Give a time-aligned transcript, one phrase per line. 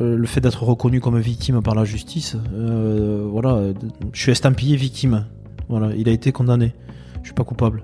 [0.00, 3.72] Euh, le fait d'être reconnu comme victime par la justice, euh, voilà,
[4.12, 5.26] je suis estampillé victime.
[5.68, 6.74] Voilà, il a été condamné.
[7.22, 7.82] Je suis pas coupable.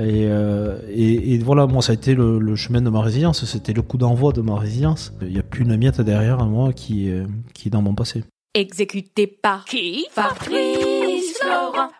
[0.00, 3.44] Et, euh, et, voilà, moi, ça a été le, chemin de ma résilience.
[3.44, 5.12] C'était le coup d'envoi de ma résilience.
[5.22, 7.10] Il n'y a plus une miette derrière moi qui,
[7.54, 8.24] qui est dans mon passé.
[8.54, 10.06] Exécuté par qui?
[10.10, 11.90] Fabrice Florent.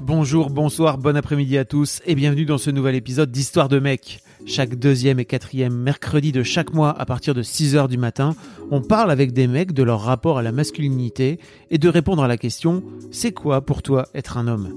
[0.00, 4.20] Bonjour, bonsoir, bon après-midi à tous et bienvenue dans ce nouvel épisode d'Histoire de mec.
[4.46, 8.34] Chaque deuxième et quatrième mercredi de chaque mois à partir de 6h du matin,
[8.70, 11.38] on parle avec des mecs de leur rapport à la masculinité
[11.70, 14.72] et de répondre à la question c'est quoi pour toi être un homme?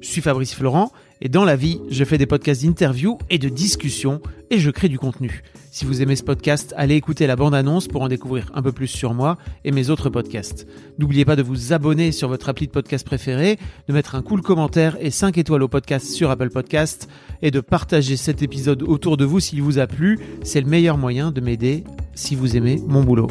[0.00, 3.48] Je suis Fabrice Florent et dans la vie, je fais des podcasts d'interviews et de
[3.48, 5.42] discussions et je crée du contenu.
[5.74, 8.86] Si vous aimez ce podcast, allez écouter la bande-annonce pour en découvrir un peu plus
[8.86, 10.68] sur moi et mes autres podcasts.
[11.00, 13.58] N'oubliez pas de vous abonner sur votre appli de podcast préféré,
[13.88, 17.08] de mettre un cool commentaire et 5 étoiles au podcast sur Apple Podcast
[17.42, 20.20] et de partager cet épisode autour de vous s'il vous a plu.
[20.44, 21.82] C'est le meilleur moyen de m'aider
[22.14, 23.26] si vous aimez mon boulot.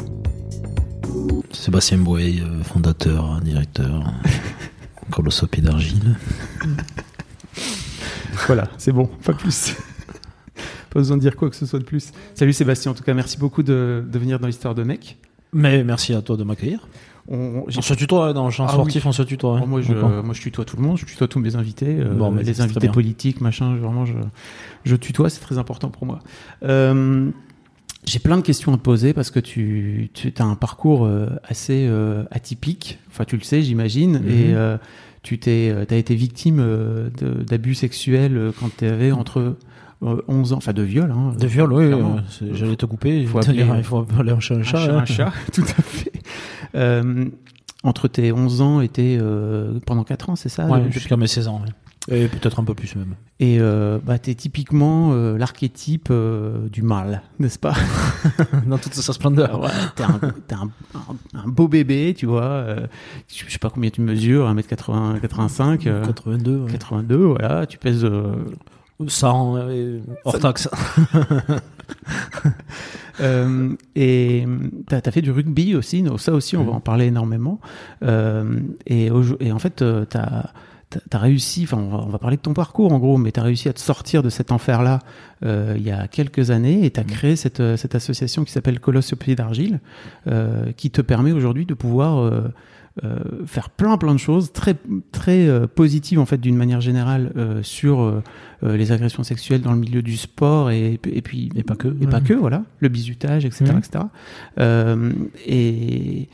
[1.50, 4.04] Sébastien Boy, euh, fondateur, directeur,
[5.10, 6.14] colossopie d'argile.
[8.46, 9.74] Voilà, c'est bon, pas plus.
[10.94, 12.12] Pas besoin de dire quoi que ce soit de plus.
[12.34, 15.18] Salut Sébastien, en tout cas, merci beaucoup de, de venir dans l'histoire de mec.
[15.52, 16.88] Mais merci à toi de m'accueillir.
[17.28, 19.08] On, se tutoie, hein, dans le champ Ah sportif, oui.
[19.08, 19.56] on se tutoie.
[19.56, 19.60] hein.
[19.64, 22.12] Oh, moi, je, moi, je tutoie tout le monde, je tutoie tous mes invités, euh,
[22.14, 24.12] Bon, mais les invités politiques, machin, vraiment, je,
[24.84, 26.18] je tutoie, c'est très important pour moi.
[26.64, 27.30] Euh,
[28.04, 31.28] j'ai plein de questions à te poser parce que tu, tu as un parcours euh,
[31.44, 34.28] assez euh, atypique, enfin, tu le sais, j'imagine, Mhm.
[34.28, 34.76] et euh,
[35.22, 37.08] tu t'es, euh, t'as été victime euh,
[37.48, 39.56] d'abus sexuels euh, quand tu avais entre euh,
[40.28, 41.10] 11 ans, enfin de viol.
[41.10, 42.00] Hein, De viol, oui, euh,
[42.52, 43.20] j'allais te couper.
[43.22, 44.78] Il Faut appeler- il faut appeler un chat un un chat.
[44.92, 44.98] hein.
[44.98, 46.12] un chat, tout à fait.
[46.74, 47.26] Euh,
[47.82, 51.26] entre tes 11 ans et tes, euh, pendant 4 ans, c'est ça le- jusqu'à mes
[51.26, 51.60] 16 ans.
[51.64, 51.70] ouais.
[52.06, 53.14] Et peut-être un peu plus même.
[53.40, 57.72] Et euh, bah, t'es typiquement euh, l'archétype euh, du mal, n'est-ce pas?
[58.66, 59.58] Dans toute sa splendeur.
[59.62, 60.20] Ouais, T'es un,
[60.54, 62.42] un, un- un beau bébé, tu vois.
[62.44, 62.86] euh,
[63.34, 66.56] je sais pas combien tu mesures, 1m80, 85, euh, 82.
[66.64, 66.72] ouais.
[66.72, 67.64] 82, voilà.
[67.66, 68.04] Tu pèses...
[69.06, 70.68] 100 euh, hors taxe.
[73.20, 74.44] Euh, et
[74.88, 77.60] t'as as fait du rugby aussi, donc ça aussi on va en parler énormément.
[78.02, 80.50] Euh, et, et en fait, euh, t'as
[81.12, 83.42] as, réussi, enfin on va, on va parler de ton parcours en gros, mais t'as
[83.42, 84.98] réussi à te sortir de cet enfer-là
[85.44, 89.12] euh, il y a quelques années et t'as créé cette, cette association qui s'appelle Colosse
[89.12, 89.78] au pied d'argile,
[90.76, 92.42] qui te permet aujourd'hui de pouvoir
[93.46, 94.76] faire plein plein de choses très
[95.10, 98.22] très euh, positives en fait d'une manière générale euh, sur euh,
[98.62, 101.88] euh, les agressions sexuelles dans le milieu du sport et, et puis Et pas que.
[102.00, 103.78] et pas que voilà le bizutage etc Mhm.
[103.78, 104.04] etc
[104.60, 105.12] Euh,
[105.46, 106.28] et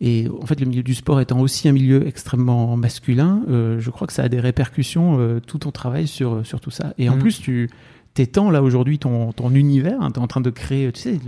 [0.00, 3.90] et en fait le milieu du sport étant aussi un milieu extrêmement masculin euh, je
[3.90, 7.08] crois que ça a des répercussions euh, tout ton travail sur sur tout ça et
[7.08, 7.20] en Mhm.
[7.22, 7.70] plus tu
[8.16, 11.20] t'étends là aujourd'hui ton ton univers hein, t'es en train de créer tu sais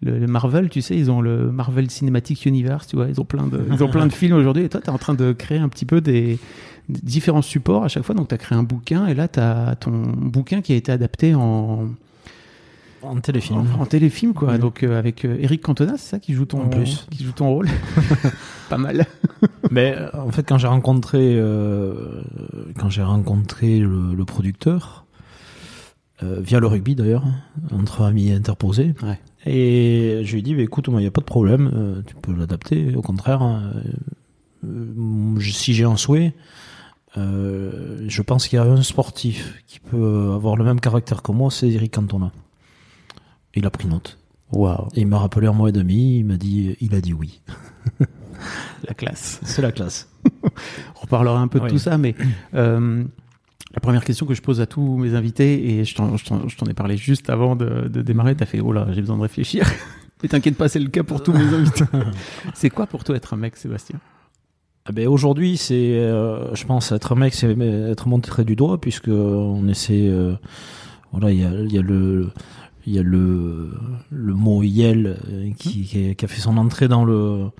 [0.00, 3.46] le, Marvel, tu sais, ils ont le Marvel Cinematic Universe, tu vois, ils ont plein
[3.48, 4.62] de, ils ont plein de films aujourd'hui.
[4.64, 6.38] Et toi, tu es en train de créer un petit peu des,
[6.88, 8.14] des différents supports à chaque fois.
[8.14, 10.92] Donc, tu as créé un bouquin et là, tu as ton bouquin qui a été
[10.92, 11.88] adapté en,
[13.02, 13.64] En téléfilm.
[13.76, 14.56] en, en téléfilm, quoi.
[14.58, 17.06] Donc, euh, avec euh, Eric Cantona, c'est ça qui joue ton, En plus.
[17.10, 17.66] qui joue ton rôle?
[18.70, 19.04] Pas mal.
[19.72, 22.22] Mais euh, en fait, quand j'ai rencontré, euh,
[22.78, 25.06] quand j'ai rencontré le, le producteur,
[26.22, 27.24] euh, via le rugby d'ailleurs,
[27.72, 29.18] entre amis interposés, Ouais.
[29.46, 32.02] et je lui ai dit, bah, écoute, moi, il n'y a pas de problème, euh,
[32.06, 32.94] tu peux l'adapter.
[32.96, 33.72] Au contraire, euh,
[34.66, 36.34] euh, si j'ai un souhait,
[37.16, 41.50] je pense qu'il y a un sportif qui peut avoir le même caractère que moi,
[41.50, 42.30] c'est Eric Cantona.
[43.54, 44.18] Il a pris note.
[44.52, 47.12] Waouh, Et il m'a rappelé un mois et demi, il m'a dit, il a dit
[47.12, 47.40] oui.
[48.86, 49.40] la classe.
[49.42, 50.08] C'est la classe.
[50.96, 52.14] On reparlera un peu de tout ça, mais
[53.74, 56.16] la première question que je pose à tous mes invités, et je t'en,
[56.68, 59.70] ai parlé juste avant de, de démarrer, t'as fait, oh là, j'ai besoin de réfléchir.
[60.22, 61.84] Mais t'inquiète pas, c'est le cas pour tous mes invités.
[62.54, 64.00] c'est quoi pour toi être un mec, Sébastien?
[64.84, 68.80] Ah ben aujourd'hui, c'est, euh, je pense, être un mec, c'est être montré du doigt,
[68.80, 70.34] puisque on essaie, euh,
[71.12, 72.30] voilà, il y a, il y a le,
[72.86, 73.70] il y a le,
[74.10, 75.18] le mot yel
[75.58, 77.50] qui, qui, qui a fait son entrée dans le,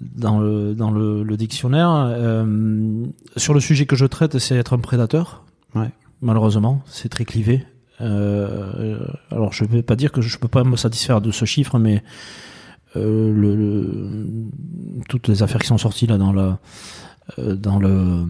[0.00, 1.90] dans le, dans le, le dictionnaire.
[1.92, 3.04] Euh,
[3.36, 5.44] sur le sujet que je traite, c'est être un prédateur.
[5.74, 5.90] Ouais.
[6.22, 7.64] Malheureusement, c'est très clivé.
[8.00, 8.98] Euh,
[9.30, 11.44] alors je ne vais pas dire que je ne peux pas me satisfaire de ce
[11.44, 12.02] chiffre, mais
[12.96, 14.26] euh, le, le-
[15.08, 16.58] toutes les affaires qui sont sorties là dans la
[17.38, 18.24] dans le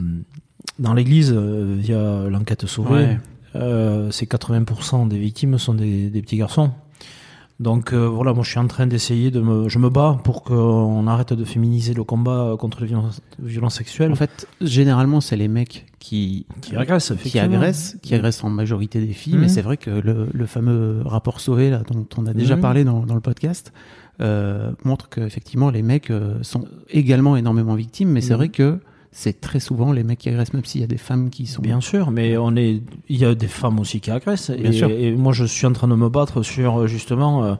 [0.78, 3.16] dans l'église via l'enquête sauvée,
[3.54, 4.08] Ouais.
[4.10, 6.70] c'est 80% des victimes sont des, des petits garçons.
[7.60, 10.42] Donc euh, voilà, moi je suis en train d'essayer de me, je me bats pour
[10.44, 14.10] qu'on arrête de féminiser le combat contre les violences, violences sexuelles.
[14.10, 17.56] En fait, généralement, c'est les mecs qui, qui agressent, qui effectivement.
[17.56, 19.36] agressent, qui agressent en majorité des filles.
[19.36, 22.62] Mais c'est vrai que le, le fameux rapport Sauvé, là, dont on a déjà Mhm.
[22.62, 23.74] parlé dans, dans le podcast,
[24.22, 28.08] euh, montre qu'effectivement, les mecs euh, sont également énormément victimes.
[28.08, 28.78] Mais c'est vrai que
[29.12, 31.62] c'est très souvent les mecs qui agressent, même s'il y a des femmes qui sont.
[31.62, 34.50] Bien sûr, mais on est, il y a des femmes aussi qui agressent.
[34.50, 34.90] Bien et, sûr.
[34.90, 37.54] et moi, je suis en train de me battre sur euh, justement euh,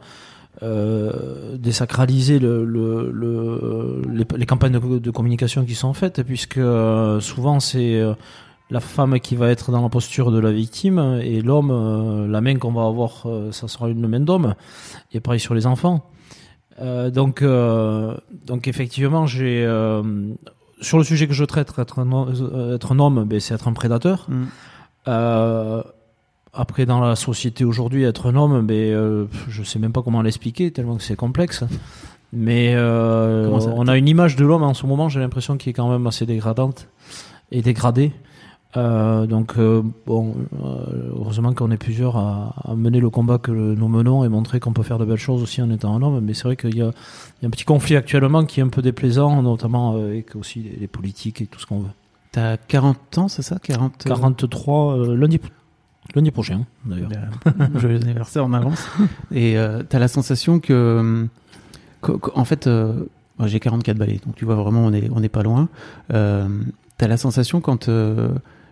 [0.62, 6.58] euh, désacraliser le, le, le- les, les campagnes de, de communication qui sont faites, puisque
[6.58, 8.14] euh, souvent c'est euh,
[8.70, 12.56] la femme qui va être dans la posture de la victime et l'homme, la main
[12.56, 14.54] qu'on va avoir, ça sera une main d'homme.
[15.12, 16.04] Et pareil sur les enfants.
[16.80, 17.42] Donc,
[18.46, 19.66] donc effectivement, j'ai
[20.80, 23.54] sur le sujet que je traite, être un, homme- euh, être un homme, ben, c'est
[23.54, 24.26] être un prédateur.
[24.28, 24.46] Mhm.
[25.08, 25.82] Euh,
[26.52, 30.22] après, dans la société aujourd'hui, être un homme, ben, euh, je sais même pas comment
[30.22, 31.64] l'expliquer, tellement que c'est complexe.
[32.32, 35.72] Mais euh, on a une image de l'homme en ce moment, j'ai l'impression, qui est
[35.72, 36.86] quand même assez dégradante
[37.50, 38.12] et dégradée.
[38.76, 43.50] Euh, donc, euh, bon, euh, heureusement qu'on est plusieurs à, à mener le combat que
[43.50, 46.20] nous menons et montrer qu'on peut faire de belles choses aussi en étant un homme.
[46.20, 46.92] Mais c'est vrai qu'il y, y a
[47.44, 50.86] un petit conflit actuellement qui est un peu déplaisant, notamment euh, avec aussi les, les
[50.86, 51.90] politiques et tout ce qu'on veut.
[52.32, 53.58] T'as 40 ans, c'est ça?
[53.60, 55.40] 40 euh, 43 euh, lundi,
[56.14, 57.10] lundi prochain, d'ailleurs.
[57.74, 58.88] Joyeux anniversaire en avance.
[59.32, 61.26] Et euh, t'as la sensation que,
[62.34, 63.04] en fait, euh,
[63.46, 65.68] j'ai 44 balais, donc tu vois vraiment, on est, on n'est pas loin.
[66.12, 66.46] Euh,
[66.98, 68.28] t'as la sensation quand, euh,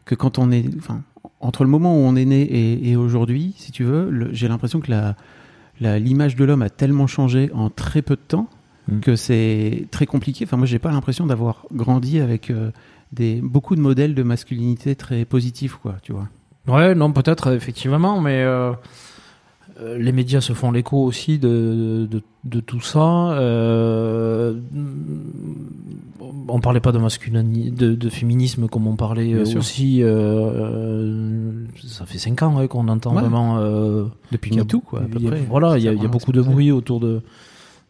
[0.08, 1.02] que quand on est, enfin,
[1.40, 4.80] entre le moment où on est né et, et aujourd'hui, si tu veux, j'ai l'impression
[4.80, 8.48] que la, l'image de l'homme a tellement changé en très peu de temps
[8.88, 9.00] Mm.
[9.00, 10.44] que c'est très compliqué.
[10.44, 12.70] Enfin, moi, j'ai pas l'impression d'avoir grandi avec euh,
[13.12, 16.28] des, beaucoup de modèles de masculinité très positifs, quoi, tu vois.
[16.66, 18.72] Ouais, non, peut-être, effectivement, mais euh,
[19.80, 23.32] euh, les médias se font l'écho aussi de, de, de tout ça.
[23.32, 24.54] Euh,
[26.48, 30.02] on parlait pas de masculinité, de, de féminisme comme on parlait euh, aussi.
[30.02, 33.20] euh, euh, ça fait cinq ans ouais, qu'on entend Ouais.
[33.22, 33.58] vraiment.
[33.58, 35.40] euh, Depuis qu'il y a- MeToo, quoi, à peu a- près.
[35.48, 37.20] Voilà, il y a, y beaucoup de bruit autour de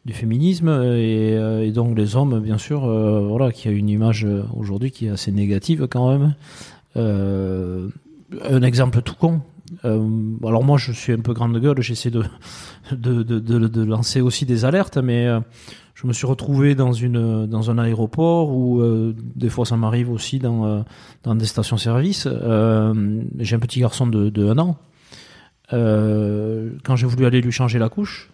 [0.07, 1.33] du féminisme et,
[1.63, 2.81] et donc les hommes, bien sûr,
[3.29, 4.27] voilà, qui a une image
[4.57, 6.35] aujourd'hui qui est assez négative quand même.
[6.97, 9.41] Un exemple tout con.
[9.85, 10.01] Euh,
[10.47, 12.23] alors moi, je suis un peu grande gueule, j'essaie de
[12.93, 15.41] de, de, de, de lancer aussi des alertes, mais euh,
[16.01, 20.13] je me suis retrouvé dans une dans un aéroport où euh, des fois ça m'arrive
[20.13, 20.83] aussi dans euh,
[21.25, 22.29] dans des stations-service.
[22.31, 24.77] Euh, J'ai un petit garçon de, de 1 an.
[25.73, 28.31] Quand j'ai voulu aller lui changer la couche,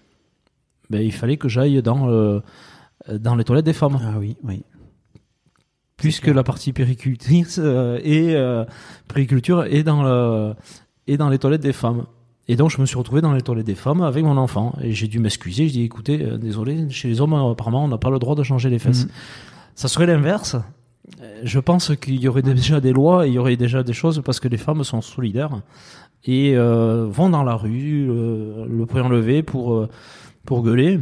[0.91, 2.43] ben, il fallait que j'aille dans
[3.11, 4.63] dans les toilettes des femmes Ah oui, oui.
[5.97, 8.37] puisque la partie périculture et
[9.09, 10.55] périculture est dans le
[11.07, 12.05] est dans les toilettes des femmes.
[12.49, 14.93] Et donc je me suis retrouvé dans les toilettes des femmes avec mon enfant et
[14.93, 15.67] j'ai dû m'excuser.
[15.69, 18.43] Je dis écoutez, euh, désolé, chez les hommes apparemment on n'a pas le droit de
[18.43, 19.05] changer les fesses.
[19.07, 19.11] Mhm.
[19.75, 20.57] Ça serait l'inverse.
[21.21, 23.93] Euh, Je pense qu'il y aurait déjà des lois, et il y aurait déjà des
[23.95, 25.61] choses parce que les femmes sont solidaires
[26.27, 29.89] et euh, vont dans la rue, euh, le poing levé pour euh,
[30.45, 31.01] pour gueuler.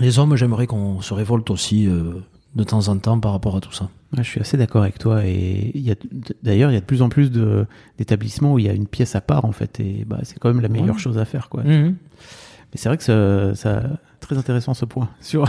[0.00, 2.14] Les hommes, j'aimerais qu'on se révolte aussi euh,
[2.54, 3.88] de temps en temps par rapport à tout ça.
[4.16, 5.24] Ouais, je suis assez d'accord avec toi.
[5.26, 5.94] Et il y a,
[6.42, 7.66] d'ailleurs, il y a de plus en plus de,
[7.98, 9.80] d'établissements où il y a une pièce à part, en fait.
[9.80, 11.00] Et bah, c'est quand même la meilleure Ouais.
[11.00, 11.62] chose à faire, quoi.
[11.62, 11.96] Mhm.
[12.70, 13.82] Mais c'est vrai que ça, ça,
[14.20, 15.44] très intéressant ce point sur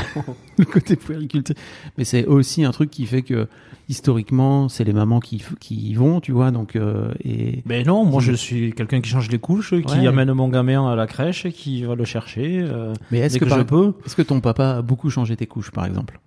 [0.57, 1.55] le côté puériculture.
[1.97, 3.47] Mais c'est aussi un truc qui fait que,
[3.89, 6.51] historiquement, c'est les mamans qui, qui y vont, tu vois.
[6.51, 10.07] Donc, euh, et Mais non, moi je suis quelqu'un qui change les couches, qui Ouais.
[10.07, 12.59] amène mon gamin à la crèche, qui va le chercher.
[12.61, 15.35] euh, mais est-ce que, que, par- je peux, est-ce que ton papa a beaucoup changé
[15.35, 16.19] tes couches, par exemple?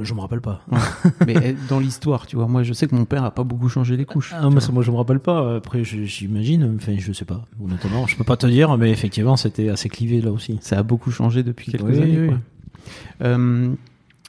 [0.00, 0.60] Je me rappelle pas.
[1.26, 3.68] Mais euh, dans l'histoire, tu vois, moi, je sais que mon père a pas beaucoup
[3.68, 4.32] changé les couches.
[4.34, 5.56] Ah, moi, moi je me rappelle pas.
[5.56, 7.44] Après, j'imagine, enfin, je sais pas.
[7.62, 10.58] Honnêtement, je peux pas te dire, mais effectivement, c'était assez clivé là aussi.
[10.60, 12.18] Ça a beaucoup changé depuis quelques Oui, années.
[12.20, 12.36] oui, quoi.
[12.36, 12.40] oui.
[13.22, 13.74] Euh,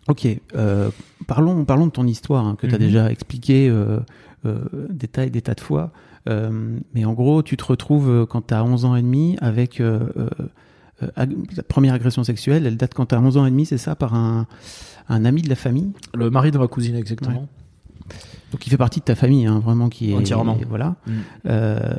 [0.07, 0.89] ok, euh,
[1.27, 2.83] parlons, parlons de ton histoire hein, que tu as Mhm.
[2.83, 3.99] déjà expliqué euh,
[4.89, 5.91] des tas et des tas de fois.
[6.93, 9.81] Mais en gros, tu te retrouves quand tu as 11 ans et demi avec
[11.03, 12.65] euh, la première agression sexuelle.
[12.65, 14.47] Elle date quand as 11 ans et demi, c'est ça, par un,
[15.09, 15.91] un ami de la famille?
[16.13, 17.47] Le mari de ma cousine, exactement.
[18.51, 20.57] Donc il fait partie de ta famille, hein, vraiment, qui est Entièrement.
[20.69, 21.11] voilà, Mm.
[21.47, 21.95] Euh,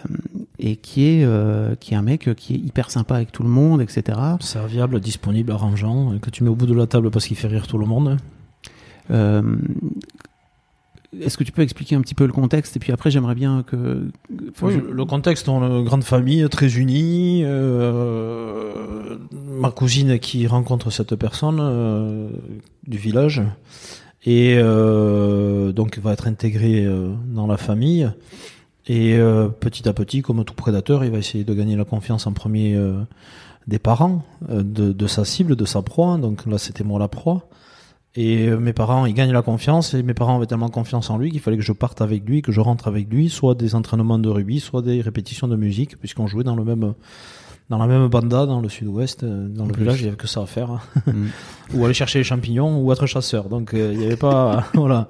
[0.58, 3.48] et qui est euh, qui est un mec qui est hyper sympa avec tout le
[3.48, 4.18] monde, etc.
[4.40, 7.66] Serviable, disponible, arrangeant, que tu mets au bout de la table parce qu'il fait rire
[7.66, 8.16] tout le monde.
[9.10, 9.42] Euh,
[11.20, 13.62] est-ce que tu peux expliquer un petit peu le contexte Et puis après, j'aimerais bien
[13.66, 14.08] que.
[14.50, 17.42] enfin, Oui, je- Le contexte, on a une grande famille, très unie.
[17.44, 22.28] euh, ma cousine qui rencontre cette personne euh,
[22.86, 23.42] du village
[24.24, 28.10] et euh, donc va être intégrée euh, dans la famille.
[28.88, 29.18] Et
[29.58, 32.78] petit à petit, comme tout prédateur, il va essayer de gagner la confiance en premier
[33.66, 36.18] des parents, de, de sa cible, de sa proie.
[36.18, 37.48] Donc là, c'était moi la proie.
[38.18, 41.18] Et euh, mes parents, ils gagnent la confiance, et mes parents avaient tellement confiance en
[41.18, 43.74] lui qu'il fallait que je parte avec lui, que je rentre avec lui, soit des
[43.74, 46.94] entraînements de rugby, soit des répétitions de musique, puisqu'on jouait dans le même,
[47.68, 49.82] dans la même banda dans le sud-ouest, euh, dans le plus.
[49.82, 50.70] village, il y avait que ça à faire.
[50.70, 50.80] hein.
[51.06, 51.26] Mm.
[51.74, 53.50] ou aller chercher les champignons, ou être chasseur.
[53.50, 55.08] Donc euh, il n'y avait pas, voilà,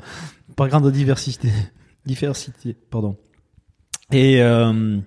[0.57, 1.49] pas grande diversité,
[2.07, 3.17] diversité, pardon.
[4.11, 4.99] Et euh,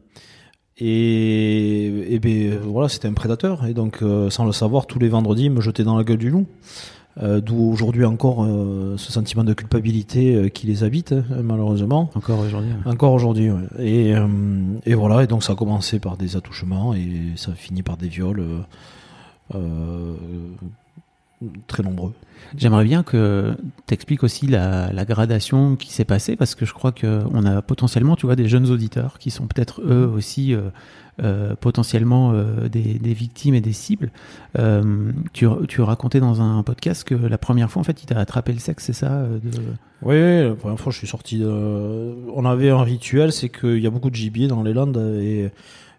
[0.77, 5.09] et, et ben voilà, c'était un prédateur, et donc euh, sans le savoir, tous les
[5.09, 6.47] vendredis, il me jetait dans la gueule du loup.
[7.21, 12.09] Euh, D'où aujourd'hui encore euh, ce sentiment de culpabilité euh, qui les habite, hein, malheureusement.
[12.15, 12.71] Encore aujourd'hui.
[12.71, 12.91] ouais.
[12.91, 13.67] Encore aujourd'hui, ouais.
[13.79, 14.13] Et,
[14.85, 17.97] et voilà, et donc ça a commencé par des attouchements et ça a fini par
[17.97, 18.43] des viols
[21.67, 22.13] très nombreux.
[22.57, 23.55] J'aimerais bien que
[23.87, 27.61] tu expliques aussi la, la gradation qui s'est passée parce que je crois qu'on a
[27.61, 30.69] potentiellement, tu vois, des jeunes auditeurs qui sont peut-être eux aussi euh,
[31.21, 34.11] euh, potentiellement euh, des, des victimes et des cibles.
[35.33, 38.51] Tu, tu racontais dans un podcast que la première fois, en fait, il t'a attrapé
[38.51, 39.51] le sexe, c'est ça de...
[40.01, 42.15] Oui, la première fois je suis sorti de...
[42.33, 45.49] On avait un rituel, c'est qu'il y a beaucoup de gibier dans les Landes et,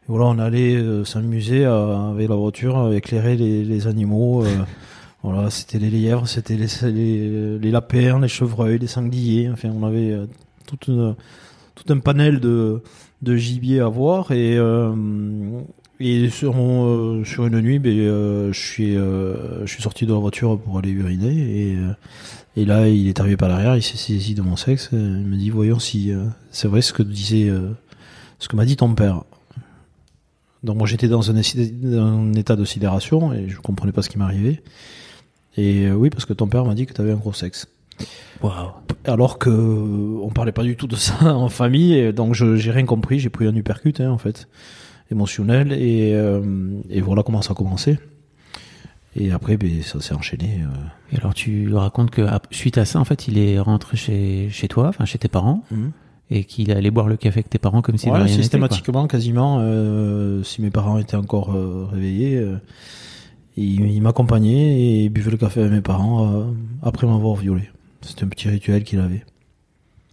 [0.09, 4.44] voilà, on allait s'amuser avec la voiture, éclairer les, les animaux.
[5.23, 9.50] voilà, c'était les lièvres, c'était les, les, les lapins, les chevreuils, les sangliers.
[9.50, 10.27] Enfin, on avait euh,
[11.75, 12.83] tout un panel de,
[13.23, 14.95] de gibier à voir et euh,
[16.03, 20.79] et sur, euh, une nuit, ben, euh, je suis je sorti de la voiture pour
[20.79, 21.77] aller uriner
[22.57, 25.37] et là, il est arrivé par derrière, il s'est saisi de mon sexe, il me
[25.37, 26.12] dit voyons si
[26.50, 27.50] c'est vrai ce que disait
[28.39, 29.25] ce que m'a dit ton père.
[30.62, 34.62] Donc moi j'étais dans un état de sidération et je comprenais pas ce qui m'arrivait.
[35.61, 37.67] Et euh, oui, parce que ton père m'a dit que tu avais un gros sexe.
[39.05, 42.57] Alors que euh, on parlait pas du tout de ça en famille, et donc je
[42.57, 44.49] j'ai rien compris, j'ai pris un uppercut hein, en fait,
[45.11, 46.40] émotionnel, et, euh,
[46.88, 47.99] et voilà comment ça a commencé.
[49.17, 50.61] Et après, ben, ça s'est enchaîné.
[50.62, 51.14] euh.
[51.14, 54.69] Et alors tu racontes que suite à ça, en fait, il est rentré chez, chez
[54.69, 55.64] toi, enfin chez tes parents,
[56.31, 59.07] et qu'il allait boire le café avec tes parents comme si de Ouais, rien systématiquement,
[59.09, 59.59] quasiment.
[59.61, 61.52] euh, si mes parents étaient encore
[61.93, 62.40] réveillés,
[63.61, 66.45] il, m'accompagnait et buvait le café avec mes parents euh,
[66.83, 67.71] après m'avoir violé.
[68.02, 69.25] C'était un petit rituel qu'il avait.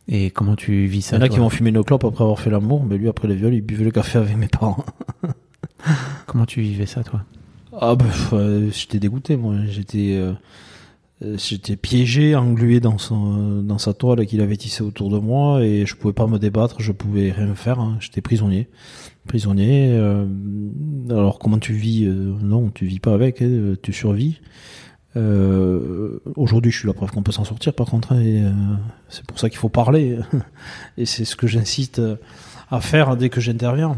[0.10, 2.24] Et comment tu vis Il y ça en a qui vont fumer une clope après
[2.24, 4.86] avoir fait l'amour, mais lui, après les viols, il buvait le café avec mes parents.
[6.26, 7.24] Comment tu vivais ça, toi?
[7.80, 9.56] Ah bah, euh, j'étais dégoûté, moi.
[9.70, 10.34] J'étais, euh,
[11.22, 15.86] j'étais piégé, englué dans son, dans sa toile qu'il avait tissée autour de moi et
[15.86, 17.80] je pouvais pas me débattre, je pouvais rien faire.
[17.80, 17.98] hein.
[18.00, 18.68] J'étais prisonnier,
[19.28, 19.90] prisonnier.
[19.94, 20.26] euh,
[21.10, 24.40] alors comment tu vis euh, Non, tu vis pas avec, hein, tu survis.
[25.16, 27.74] Euh, Aujourd'hui, je suis la preuve qu'on peut s'en sortir.
[27.74, 28.52] Par contre, hein, euh,
[29.10, 30.18] c'est pour ça qu'il faut parler
[30.98, 32.00] et c'est ce que j'insiste
[32.70, 33.98] à faire dès que j'interviens.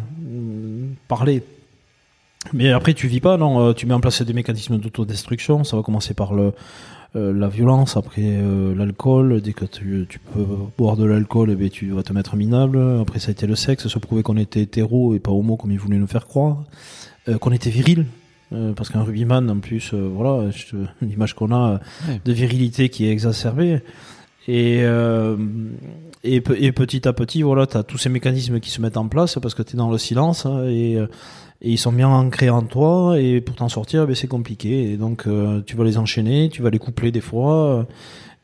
[1.10, 1.44] Parler.
[2.54, 3.60] Mais après, tu vis pas, non.
[3.60, 5.66] euh, Tu mets en place des mécanismes d'autodestruction.
[5.66, 6.54] Ça va commencer par le,
[7.16, 9.42] euh, la violence, après euh, l'alcool.
[9.42, 10.46] Dès que tu, tu peux
[10.78, 12.80] boire de l'alcool, eh bien, tu vas te mettre minable.
[13.02, 15.72] Après, ça a été le sexe, se prouver qu'on était hétéro et pas homo comme
[15.72, 16.64] ils voulaient nous faire croire.
[17.28, 18.06] Euh, qu'on était viril.
[18.54, 20.50] euh, parce qu'un rugbyman, en plus, euh, voilà,
[21.02, 22.22] l'image qu'on a Ouais.
[22.26, 23.82] de virilité qui est exacerbée.
[24.48, 25.36] Et, euh,
[26.24, 28.98] et, pe- et petit à petit, voilà, tu as tous ces mécanismes qui se mettent
[28.98, 31.06] en place parce que tu es dans le silence hein, et, euh,
[31.62, 34.92] et ils sont bien ancrés en toi et pour t'en sortir, ben, c'est compliqué.
[34.92, 37.84] Et donc, euh, tu vas les enchaîner, tu vas les coupler des fois euh,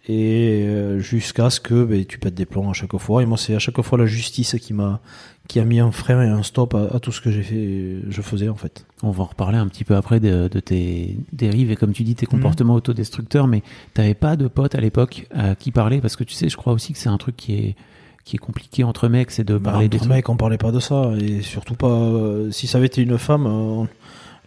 [0.08, 3.24] et euh, jusqu'à ce que ben, tu pètes des plombs à chaque fois.
[3.24, 5.00] Et moi, c'est à chaque fois la justice qui m'a
[5.48, 8.00] qui a mis un frein et un stop à, à tout ce que j'ai fait,
[8.10, 8.86] je faisais en fait.
[9.04, 12.02] On va en reparler un petit peu après de, de tes dérives et comme tu
[12.02, 13.62] dis tes comportements autodestructeurs, mais
[13.94, 16.02] t'avais pas de potes à l'époque à qui parler?
[16.02, 17.76] Parce que tu sais, je crois aussi que c'est un truc qui est
[18.26, 20.16] qui est compliqué entre mecs, c'est de parler des entre trucs.
[20.16, 21.12] mecs, on parlait pas de ça.
[21.20, 21.88] Et surtout pas.
[21.88, 23.86] euh, si ça avait été une femme, euh,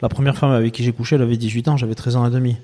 [0.03, 2.31] la première femme avec qui j'ai couché, elle avait 18 ans, j'avais 13 ans et
[2.31, 2.57] demi.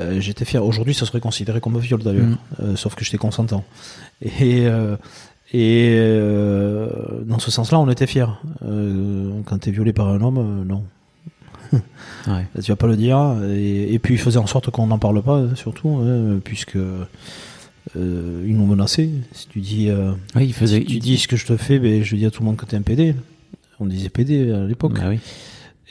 [0.00, 0.64] Euh, j'étais fier.
[0.64, 2.28] Aujourd'hui, ça serait considéré comme viol d'ailleurs.
[2.60, 2.76] Mm.
[2.76, 3.64] Sauf que j'étais consentant.
[4.22, 4.66] Et,
[5.52, 5.98] et
[7.24, 8.26] dans ce sens-là, on était fiers.
[8.60, 10.84] Quand t'es violé par un homme, non.
[12.26, 12.46] Ouais.
[12.62, 13.36] Tu vas pas le dire.
[13.48, 16.76] Et, et puis, il faisait en sorte qu'on n'en parle pas, surtout, hein, puisque
[17.96, 19.10] euh, ils nous menaçaient.
[19.32, 19.88] Si tu dis.
[19.90, 20.80] euh, il faisait.
[20.80, 22.56] si tu dis ce que je te fais, ben, je dis à tout le monde
[22.56, 23.14] que t'es un PD.
[23.80, 24.94] On disait PD à l'époque.
[24.94, 25.18] Bah oui.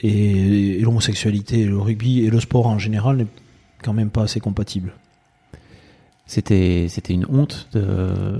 [0.03, 3.27] Et, et l'homosexualité, le rugby et le sport en général n'est
[3.83, 4.91] quand même pas assez compatible.
[6.25, 7.85] c'était c'était une honte de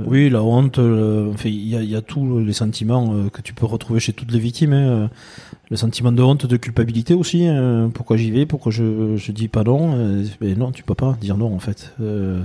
[0.05, 3.29] Oui, la honte, le- enfin, il y a, il y a tous les sentiments euh,
[3.29, 4.73] que tu peux retrouver chez toutes les victimes.
[4.73, 5.09] hein.
[5.69, 7.45] Le sentiment de honte, de culpabilité aussi.
[7.47, 7.89] hein.
[7.93, 8.45] Pourquoi j'y vais?
[8.45, 9.95] Pourquoi je, je dis pas non?
[9.95, 11.93] Euh, Mais non, tu peux pas dire non en fait.
[12.01, 12.41] Euh,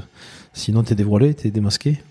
[0.53, 2.03] sinon, t'es dévoilé, t'es démasqué.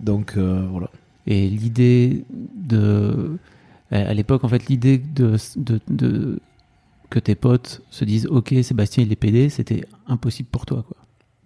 [0.00, 0.90] Donc euh, voilà.
[1.26, 2.24] et l'idée
[2.56, 3.38] de
[3.90, 6.40] à l'époque en fait l'idée de, de, de
[7.10, 10.96] que tes potes se disent ok Sébastien il est pédé c'était impossible pour toi quoi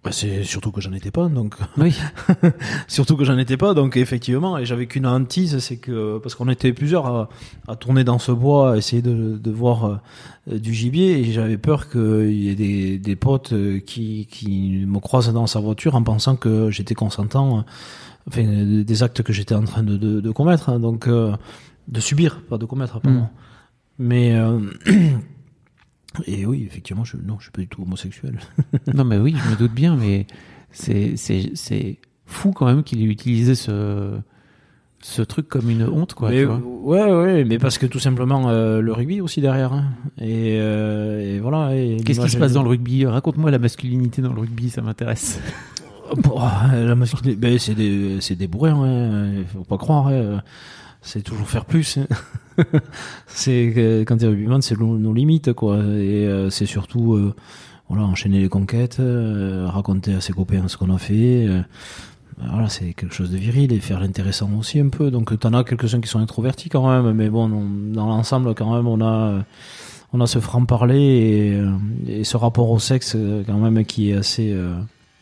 [0.07, 1.93] Bah, c'est surtout que j'en étais pas, donc oui
[2.87, 6.47] surtout que j'en étais pas, donc effectivement, et j'avais qu'une hantise, c'est que parce qu'on
[6.47, 7.29] était plusieurs à,
[7.67, 9.99] à tourner dans ce bois, à essayer de, de voir
[10.49, 14.85] euh, du gibier, et j'avais peur qu'il y ait des, des potes euh, qui, qui
[14.87, 17.61] me croisent dans sa voiture en pensant que j'étais consentant, euh,
[18.29, 21.35] enfin des actes que j'étais en train de, de, de commettre, hein, donc euh,
[21.89, 23.19] de subir, pas de commettre, pardon.
[23.19, 23.29] Mm.
[23.99, 24.59] Mais euh,
[26.25, 28.39] et oui, effectivement, je, non, je suis pas du tout homosexuel.
[28.93, 30.25] non mais oui je me doute bien mais
[30.71, 31.15] c'est
[32.25, 34.17] fou quand même qu'il ait utilisé ce
[34.99, 36.57] ce truc comme une honte quoi mais, tu vois.
[36.57, 39.71] ouais, ouais, mais parce que tout simplement euh, le rugby aussi derrière.
[39.71, 39.85] hein.
[40.19, 41.69] Et, euh, et voilà.
[42.03, 43.05] Qu'est-ce qui se passe dans le rugby?
[43.05, 45.39] Raconte-moi la masculinité dans le rugby, ça m'intéresse.
[46.23, 49.43] Bon, la masculinité, ben, c'est des, des bourrins, hein.
[49.53, 50.07] faut pas croire.
[50.07, 50.41] hein.
[51.01, 51.97] C'est toujours faire plus.
[51.97, 52.07] hein.
[53.27, 55.77] c'est que quand t'es rugbyman, c'est nos, limites, quoi.
[55.77, 57.35] Et euh, c'est surtout, euh,
[57.89, 61.45] voilà, enchaîner les conquêtes, euh, raconter à ses copains ce qu'on a fait.
[61.47, 61.61] euh,
[62.39, 65.09] voilà, c'est quelque chose de viril et faire l'intéressant aussi un peu.
[65.09, 68.87] Donc t'en as quelques-uns qui sont introvertis quand même, mais bon, dans l'ensemble quand même,
[68.87, 69.43] on a,
[70.13, 71.71] on a ce franc-parler et, euh,
[72.07, 74.75] et ce rapport au sexe euh, quand même qui est assez, euh,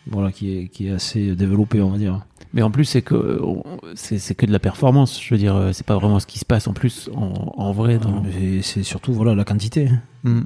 [0.07, 2.19] voilà, qui est, qui est assez développé, on va dire.
[2.55, 3.63] Mais en plus, c'est que on-
[3.95, 5.21] c'est c'est que de la performance.
[5.21, 7.71] Je veux dire, euh, c'est pas vraiment ce qui se passe en plus en, en
[7.73, 7.97] vrai.
[7.99, 8.23] Dans...
[8.61, 9.91] C'est surtout voilà la quantité.
[10.23, 10.39] Mm.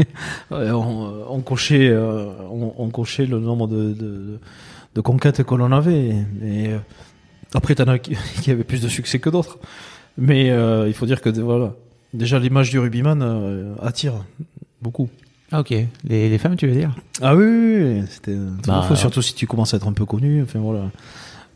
[0.50, 4.38] Ouais, on, on cochait, euh, on, on cochait le nombre de, de,
[4.94, 6.14] de conquêtes que l'on avait.
[6.42, 6.78] Euh,
[7.54, 9.58] après, t'en as qui, qui avaient plus de succès que d'autres.
[10.18, 11.74] Mais euh, il faut dire que voilà,
[12.12, 14.12] déjà l'image du rugbyman euh, attire
[14.82, 15.08] beaucoup.
[15.50, 15.70] Ah ok.
[16.04, 16.94] Les, les femmes, tu veux dire?
[17.22, 18.36] Ah oui, oui, oui, c'était.
[18.66, 20.42] Bah, surtout si tu commences à être un peu connu.
[20.42, 20.90] Enfin voilà,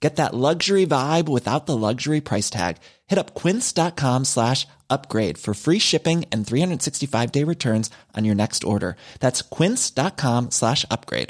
[0.00, 2.76] Get that luxury vibe without the luxury price tag.
[3.08, 8.64] Hit up quince.com slash upgrade for free shipping and 365 day returns on your next
[8.64, 8.94] order.
[9.20, 11.28] That's quince.com slash upgrade.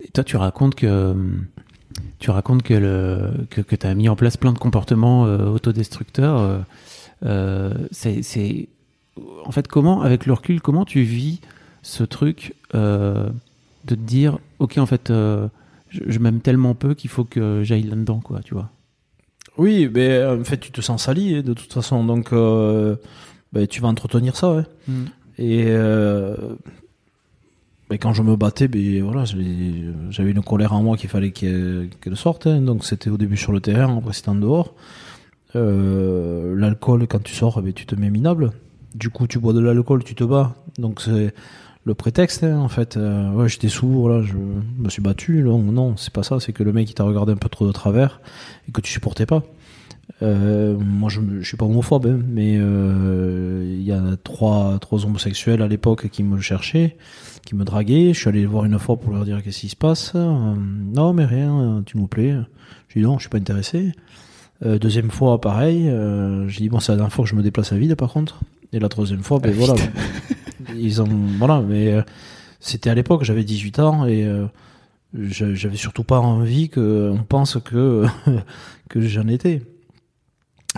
[0.00, 1.14] Et toi, tu racontes que
[2.18, 6.38] tu racontes que le que, que as mis en place plein de comportements euh, autodestructeurs.
[6.38, 6.58] euh,
[7.24, 8.68] euh, c'est
[9.44, 11.40] en fait comment, avec le recul, comment tu vis
[11.82, 13.28] ce truc euh,
[13.86, 15.48] de te dire, ok, en fait, euh,
[15.88, 18.70] je, je m'aime tellement peu qu'il faut que j'aille là-dedans, quoi, tu vois.
[19.56, 22.96] Oui, mais euh, en fait, tu te sens sali hein, de toute façon, donc euh,
[23.52, 24.52] ben, tu vas entretenir ça.
[24.54, 24.62] ouais.
[25.38, 26.34] Et euh,
[27.88, 31.88] ben, quand je me battais, ben, voilà, j'avais une colère en moi qu'il fallait qu'elle
[32.00, 32.46] qu'elle sorte.
[32.48, 32.60] hein.
[32.62, 34.74] Donc c'était au début sur le terrain, après c'était en dehors.
[35.54, 38.50] L'alcool, quand tu sors, tu te mets minable.
[38.94, 40.54] Du coup, tu bois de l'alcool, tu te bats.
[40.78, 41.32] Donc c'est
[41.84, 42.96] le prétexte, hein, en fait.
[42.96, 45.42] Euh, ouais, j'étais sourd, là, je me suis battu.
[45.42, 46.40] Non, non, c'est pas ça.
[46.40, 48.20] C'est que le mec, il t'a regardé un peu trop de travers
[48.68, 49.42] et que tu supportais pas.
[50.22, 55.04] Euh, moi, je, je suis pas homophobe, hein, mais euh, il y a trois, trois
[55.04, 56.96] homosexuels à l'époque qui me cherchaient,
[57.46, 58.12] qui me draguaient.
[58.12, 60.12] Je suis allé les voir une fois pour leur dire qu'est-ce qui se passe.
[60.14, 60.54] Euh,
[60.94, 62.34] non, mais rien, tu nous plais.
[62.88, 63.92] Je dis non, je suis pas intéressé.
[64.64, 65.88] Euh, deuxième fois, pareil.
[65.88, 68.12] Euh, j'ai dit bon, c'est la dernière fois que je me déplace à vide, par
[68.12, 68.40] contre.
[68.72, 69.74] Et la troisième fois, ben Ah, voilà.
[70.76, 71.08] Ils ont,
[71.38, 72.02] voilà, mais euh,
[72.60, 74.46] c'était à l'époque, j'avais 18 ans et euh,
[75.14, 78.04] j'avais surtout pas envie qu'on pense que
[78.88, 79.62] que j'en étais.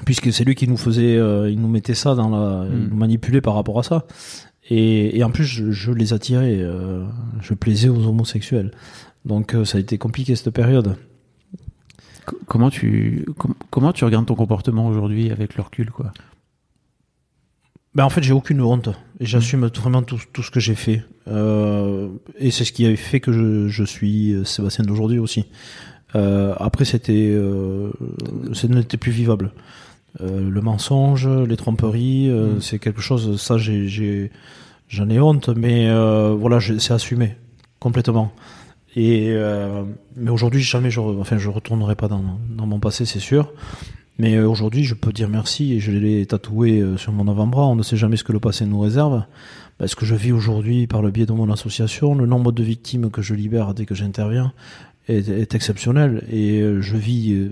[0.05, 2.89] Puisque c'est lui qui nous faisait, euh, il nous mettait ça dans la, il Mm.
[2.91, 4.07] nous manipulait par rapport à ça.
[4.69, 6.61] Et, et en plus, je, je les attirais,
[7.41, 8.73] je plaisais aux homosexuels.
[9.25, 10.97] Donc ça a été compliqué cette période.
[12.27, 16.13] Co- Comment tu com- comment tu regardes ton comportement aujourd'hui avec le recul, quoi?
[17.97, 21.03] Ben en fait, j'ai aucune honte et j'assume vraiment tout, tout ce que j'ai fait.
[21.29, 25.47] Euh, et c'est ce qui a fait que je, je suis Sébastien d'aujourd'hui aussi.
[26.15, 27.91] Euh, après, c'était, euh,
[28.53, 29.53] ce n'était plus vivable.
[30.21, 32.61] Euh, le mensonge, les tromperies, euh, Mm.
[32.61, 33.41] c'est quelque chose.
[33.41, 34.31] Ça, j'ai, j'ai,
[34.89, 37.37] j'en ai honte, mais euh, voilà, c'est assumé
[37.81, 38.31] complètement.
[38.95, 39.85] Et euh,
[40.17, 43.53] mais aujourd'hui, jamais je, enfin, je retournerai pas dans, dans mon passé, c'est sûr.
[44.19, 47.67] Mais euh, aujourd'hui, je peux dire merci et je l'ai tatoué euh, sur mon avant-bras.
[47.67, 49.25] On ne sait jamais ce que le passé nous réserve.
[49.79, 53.11] Parce que je vis aujourd'hui par le biais de mon association, le nombre de victimes
[53.11, 54.53] que je libère dès que j'interviens
[55.07, 56.25] est, est exceptionnel.
[56.31, 57.51] Et euh, je vis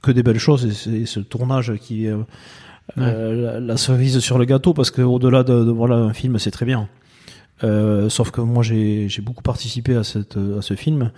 [0.00, 0.64] que des belles choses.
[0.64, 2.24] Et c'est ce tournage qui euh,
[2.96, 6.50] la, la cerise sur le gâteau, parce que au-delà de, de voilà un film, c'est
[6.50, 6.88] très bien.
[7.62, 11.10] Euh, sauf que moi, j'ai j'ai beaucoup participé à cette à ce film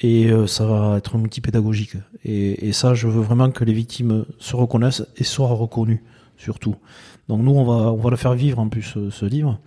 [0.00, 1.96] et euh, ça va être multipédagogique.
[2.24, 6.02] Et, et ça, je veux vraiment que les victimes se reconnaissent et soient reconnues,
[6.36, 6.76] surtout.
[7.28, 9.58] Donc nous, on va on va le faire vivre en plus ce, ce livre,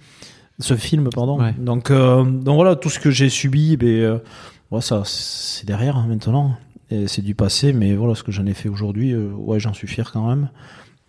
[0.60, 1.40] ce film, pardon.
[1.40, 1.54] Ouais.
[1.58, 4.18] Donc euh, donc voilà, tout ce que j'ai subi, ben euh,
[4.72, 6.56] ouais, ça c'est derrière hein, maintenant.
[6.90, 9.74] Et c'est du passé, mais voilà ce que j'en ai fait aujourd'hui, euh, ouais, j'en
[9.74, 10.50] suis fier quand même.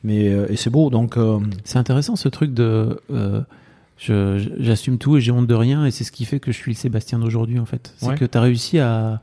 [0.03, 3.01] Mais euh, et c'est beau, donc euh, C'est intéressant ce truc de.
[3.99, 6.73] J'assume tout et j'ai honte de rien, et c'est ce qui fait que je suis
[6.73, 7.93] le Sébastien d'aujourd'hui, en fait.
[7.99, 8.15] C'est Ouais.
[8.15, 9.21] que tu as réussi à,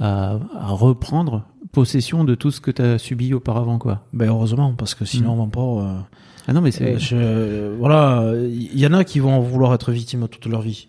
[0.00, 4.02] à, à reprendre possession de tout ce que tu as subi auparavant, quoi.
[4.12, 5.40] ben heureusement, parce que sinon, Mm.
[5.40, 5.60] on va pas.
[5.88, 5.98] euh,
[6.48, 6.96] Ah non, mais c'est.
[7.12, 10.88] Euh, voilà, il y en a qui vont vouloir être victimes toute leur vie.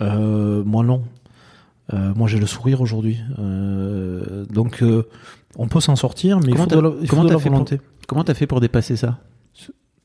[0.00, 1.02] Euh, moi non.
[1.92, 3.18] Euh, moi j'ai le sourire aujourd'hui.
[4.50, 4.82] Donc
[5.56, 7.40] on peut s'en sortir, mais il faut de la, il faut comment de t'as la
[7.40, 7.80] fait pour- volonté.
[8.08, 9.18] Comment t'as fait pour dépasser ça?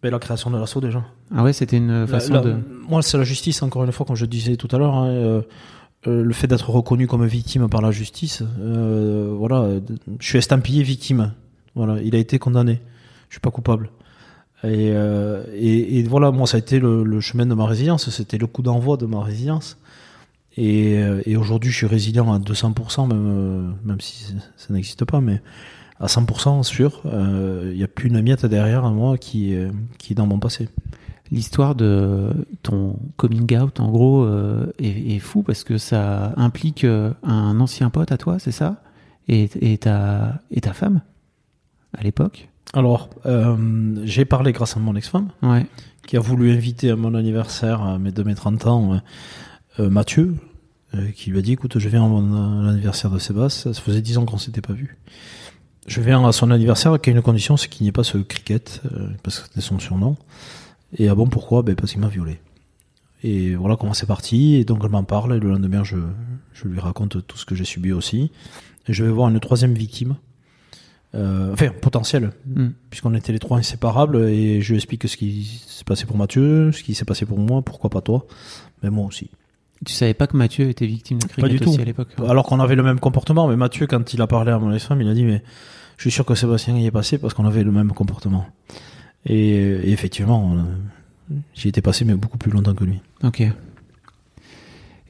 [0.06, 1.04] Mais la création de l'assaut déjà.
[1.36, 2.56] Ah ouais, c'était une façon La- la- de.
[2.88, 4.94] Moi c'est la justice, encore une fois, comme je disais tout à l'heure.
[4.94, 5.42] hein, euh,
[6.06, 9.68] euh, le fait d'être reconnu comme victime par la justice, euh, voilà,
[10.20, 11.34] je suis estampillé victime.
[11.74, 12.82] Voilà, il a été condamné.
[13.30, 13.90] Je suis pas coupable.
[14.64, 14.90] Et,
[15.56, 18.08] et, et voilà, moi, ça a été le, le chemin de ma résilience.
[18.12, 19.80] C'était le coup d'envoi de ma résilience.
[20.58, 25.42] Et, et aujourd'hui, je suis résilient à 200%, même, même si ça n'existe pas, mais
[26.00, 27.02] à 100% sûr.
[27.06, 30.40] euh, Il n'y a plus une miette derrière moi qui, est- qui est dans mon
[30.40, 30.70] passé.
[31.32, 32.30] L'histoire de
[32.62, 37.60] ton coming out, en gros, euh, est, est fou parce que ça implique euh, un
[37.60, 38.82] ancien pote à toi, c'est ça?
[39.28, 41.02] Et, et, ta, et ta femme
[41.98, 42.50] à l'époque?
[42.74, 45.30] Alors, euh, j'ai parlé grâce à mon ex-femme.
[45.42, 45.66] Ouais.
[46.06, 48.98] qui a voulu inviter à mon anniversaire à mes, de mes 30 ans euh,
[49.80, 50.36] euh, Mathieu,
[50.94, 53.82] euh, qui lui a dit écoute, je viens à mon à l'anniversaire de Sébastien, ça
[53.82, 54.98] faisait 10 ans qu'on s'était pas vu.
[55.86, 58.18] Je viens à son anniversaire, qui a une condition, c'est qu'il n'y ait pas ce
[58.18, 60.18] cricket, euh, parce que c'était son surnom.
[60.98, 61.62] Et ah bon, pourquoi?
[61.62, 62.40] Ben Parce qu'il m'a violé.
[63.24, 64.56] Et voilà comment c'est parti.
[64.56, 65.98] Et donc elle m'en parle, et le lendemain, je,
[66.54, 68.32] je lui raconte tout ce que j'ai subi aussi.
[68.88, 70.16] Et je vais voir une troisième victime.
[71.14, 72.70] Euh, enfin, potentielle, Hmm.
[72.90, 76.72] puisqu'on était les trois inséparables, et je lui explique ce qui s'est passé pour Mathieu,
[76.74, 78.26] ce qui s'est passé pour moi, pourquoi pas toi,
[78.84, 79.30] mais moi aussi.
[79.86, 81.82] Tu savais pas que Mathieu était victime de cricket Pas du aussi tout.
[81.82, 84.60] à l'époque Alors qu'on avait le même comportement, mais Mathieu, quand il a parlé à
[84.60, 85.44] mon ex-femme, il a dit, mais
[85.98, 88.46] je suis sûr que Sébastien y est passé parce qu'on avait le même comportement.
[89.26, 90.56] Et, et effectivement,
[91.56, 93.00] j'y étais passé, mais beaucoup plus longtemps que lui.
[93.24, 93.44] Ok.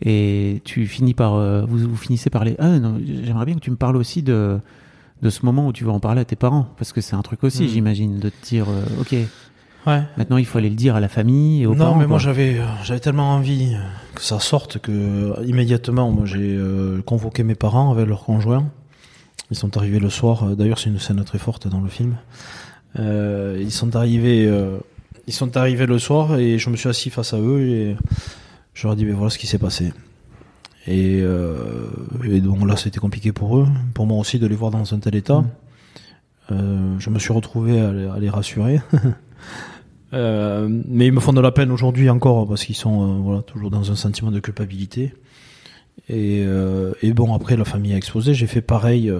[0.02, 1.36] Et tu finis par.
[1.36, 2.56] euh, vous, vous finissez par les.
[2.60, 4.60] Ah non, j'aimerais bien que tu me parles aussi de,
[5.22, 6.68] de ce moment où tu vas en parler à tes parents.
[6.78, 7.68] Parce que c'est un truc aussi, Hmm.
[7.70, 9.16] j'imagine, de te dire euh, Ok,
[9.88, 10.02] Ouais.
[10.18, 11.96] maintenant il faut aller le dire à la famille et aux non, parents.
[11.96, 13.76] mais moi j'avais euh, j'avais tellement envie
[14.16, 18.66] que ça sorte que euh, immédiatement moi j'ai euh, convoqué mes parents avec leurs conjoints.
[19.52, 20.44] Ils sont arrivés le soir.
[20.44, 22.16] euh, D'ailleurs, c'est une scène très forte dans le film.
[22.98, 24.80] Euh, ils sont arrivés euh,
[25.28, 27.96] ils sont arrivés le soir et je me suis assis face à eux et
[28.74, 29.94] je leur ai dit ben voilà ce qui s'est passé.
[30.88, 31.88] Et, euh,
[32.24, 35.00] et donc là c'était compliqué pour eux, pour moi aussi de les voir dans un
[35.00, 35.42] tel état.
[35.42, 35.48] Mm.
[36.52, 38.82] Euh, je me suis retrouvé à les, à les rassurer.
[40.16, 43.70] Euh, mais ils me font de la peine aujourd'hui encore parce qu'ils sont euh, toujours
[43.70, 45.14] dans un sentiment de culpabilité.
[46.10, 48.34] Et, euh, et bon, après, la famille a explosé.
[48.34, 49.12] J'ai fait pareil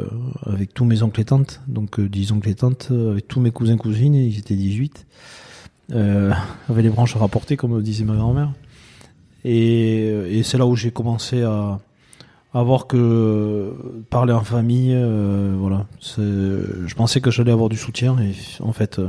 [0.46, 1.62] avec tous mes oncles et tantes.
[1.68, 5.06] Donc, 10 oncles et tantes, avec tous mes cousins cousines, ils étaient 18.
[5.94, 6.34] Euh,
[6.70, 8.52] avec les branches rapportées, comme disait ma grand-mère.
[9.44, 11.80] Et, et c'est là où j'ai commencé à,
[12.54, 13.74] à voir que
[14.10, 14.98] parler en famille,
[15.58, 18.18] voilà, je pensais que j'allais avoir du soutien.
[18.20, 19.00] Et en fait,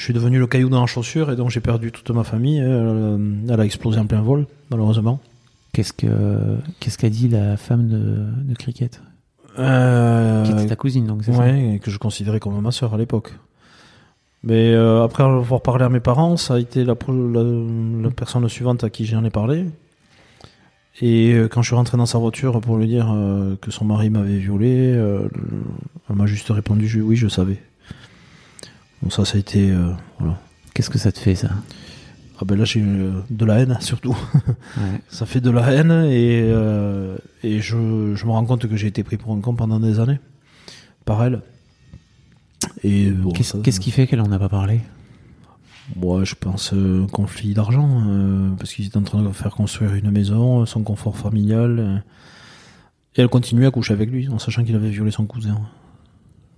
[0.00, 2.56] je suis devenu le caillou dans la chaussure et donc j'ai perdu toute ma famille.
[2.56, 5.20] Elle, elle a explosé en plein vol, malheureusement.
[5.74, 6.06] Qu'est-ce que
[6.80, 9.02] qu'est-ce qu'a dit la femme de, de cricket?
[9.58, 11.40] Euh, Qui était ta cousine, donc c'est ça?
[11.40, 13.34] ouais, et que je considérais comme ma sœur à l'époque.
[14.42, 17.42] Mais euh, après avoir parlé à mes parents, ça a été la, la,
[18.02, 19.66] la personne suivante à qui j'en ai parlé.
[21.02, 23.84] Et euh, quand je suis rentré dans sa voiture pour lui dire euh, que son
[23.84, 25.28] mari m'avait violé, euh,
[26.08, 27.58] elle m'a juste répondu oui, je savais.
[29.02, 29.70] Bon, ça, ça a été.
[29.70, 30.38] euh, voilà.
[30.74, 31.50] Qu'est-ce que ça te fait, ça?
[32.42, 34.16] Ah ben là, j'ai eu euh, de la haine surtout.
[34.78, 35.00] Ouais.
[35.08, 38.86] Ça fait de la haine et, euh, et je, je me rends compte que j'ai
[38.86, 40.20] été pris pour un con pendant des années
[41.04, 41.42] par elle.
[42.84, 44.80] Et bon, Qu'est-ce qui fait qu'elle en a pas parlé?
[45.96, 49.94] Moi, je pense euh, conflit d'argent, euh, parce qu'ils étaient en train de faire construire
[49.94, 51.78] une maison, son confort familial.
[51.78, 51.96] euh,
[53.16, 55.60] et elle continuait à coucher avec lui, en sachant qu'il avait violé son cousin.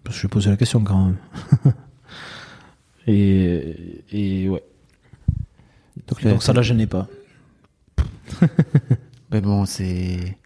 [0.05, 1.17] Parce que je lui ai posé la question quand même.
[3.07, 4.63] et, et ouais.
[6.07, 7.09] Donc, Donc ça la gênait pas.
[9.31, 10.37] Mais bon, c'est.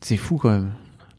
[0.00, 0.72] C'est fou quand même.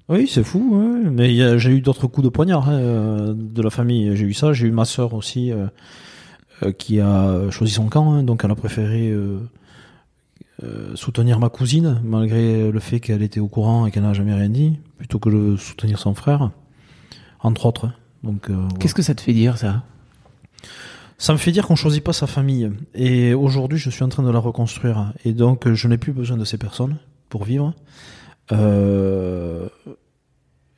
[0.08, 1.10] Oui, c'est fou, ouais.
[1.12, 4.16] mais j'ai eu d'autres coups de poignard hein, euh, de la famille.
[4.16, 5.68] J'ai eu ça, j'ai eu ma sœur aussi euh,
[6.64, 9.40] euh, qui a choisi son camp, hein, donc elle a préféré euh,
[10.64, 14.34] euh, soutenir ma cousine, malgré le fait qu'elle était au courant et qu'elle n'a jamais
[14.34, 16.52] rien dit, plutôt que de soutenir son frère,
[17.42, 17.90] entre autres.
[18.24, 18.68] Donc, euh.
[18.80, 19.84] Qu'est-ce que ça te fait dire ça?
[21.18, 22.72] Ça me fait dire qu'on choisit pas sa famille.
[22.94, 25.14] Et aujourd'hui, je suis en train de la reconstruire.
[25.26, 26.98] Et donc, je n'ai plus besoin de ces personnes
[27.30, 27.74] pour vivre.
[28.52, 29.68] Euh,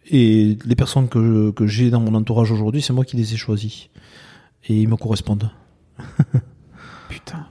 [0.10, 3.38] Et les personnes que, que j'ai dans mon entourage aujourd'hui, c'est moi qui les ai
[3.38, 3.90] choisis.
[4.68, 5.52] Et ils me correspondent.
[7.10, 7.46] Putain.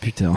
[0.00, 0.34] Putain.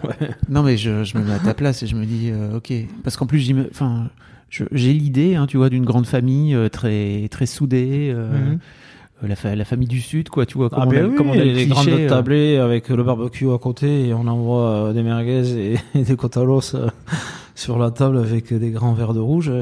[0.48, 2.72] Non, mais je, je me mets à ta place et je me dis, euh, ok.
[3.04, 4.31] Parce qu'en plus, j'y me- enfin, je-
[4.72, 8.12] j'ai l'idée, hein, tu vois, d'une grande famille euh, très, très soudée.
[8.14, 8.54] euh,
[9.24, 10.68] la, fa- la famille du Sud, quoi, tu vois.
[10.68, 12.88] Comme Ah on ben a, oui, comme on a le les grandes euh, tablées avec
[12.88, 16.42] le barbecue à côté et on envoie euh, des merguez et, et des côtes à
[16.44, 16.88] l'os euh,
[17.54, 19.52] sur la table avec des grands verres de rouge et,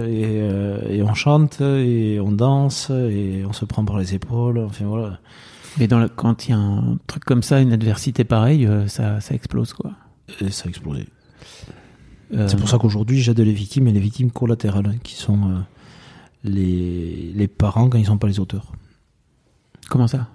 [0.41, 4.59] euh, et on chante et on danse et on se prend par les épaules.
[4.61, 5.19] Enfin voilà.
[5.79, 8.87] Mais dans le- quand il y a un truc comme ça, une adversité pareille, euh,
[8.89, 9.91] ça, ça explose, quoi.
[10.41, 11.05] Et ça a explosé.
[12.33, 15.59] Euh, C'est pour ça qu'aujourd'hui j'aide les victimes et les victimes collatérales qui sont euh,
[16.45, 18.73] les, les parents quand ils sont pas les auteurs.
[19.89, 20.29] Comment ça?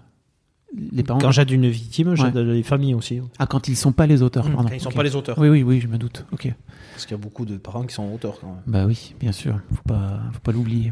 [0.92, 1.20] Les parents.
[1.20, 3.22] Quand j'aide une victime, j'aide les familles aussi.
[3.40, 4.68] Ah, quand ils sont pas les auteurs, pardon.
[4.68, 5.38] Quand ils sont pas les auteurs.
[5.40, 6.26] Oui, oui, oui, je me doute.
[6.34, 6.54] Ok.
[6.92, 8.62] Parce qu'il y a beaucoup de parents qui sont auteurs quand même.
[8.68, 9.58] Bah oui, bien sûr.
[9.74, 10.92] Faut pas, faut pas l'oublier.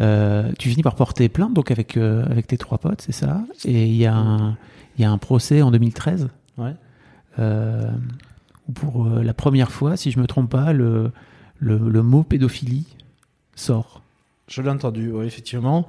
[0.00, 3.42] Euh, tu finis par porter plainte donc avec euh, avec tes trois potes, c'est ça?
[3.66, 4.56] Et il y a un
[4.96, 6.72] il y a un procès en 2013 Ouais.
[7.40, 7.90] euh,
[8.68, 11.12] où pour euh, la première fois, si je me trompe pas, le
[11.58, 12.86] le, le mot pédophilie
[13.54, 14.02] sort.
[14.48, 15.88] Je l'ai entendu, oui, effectivement.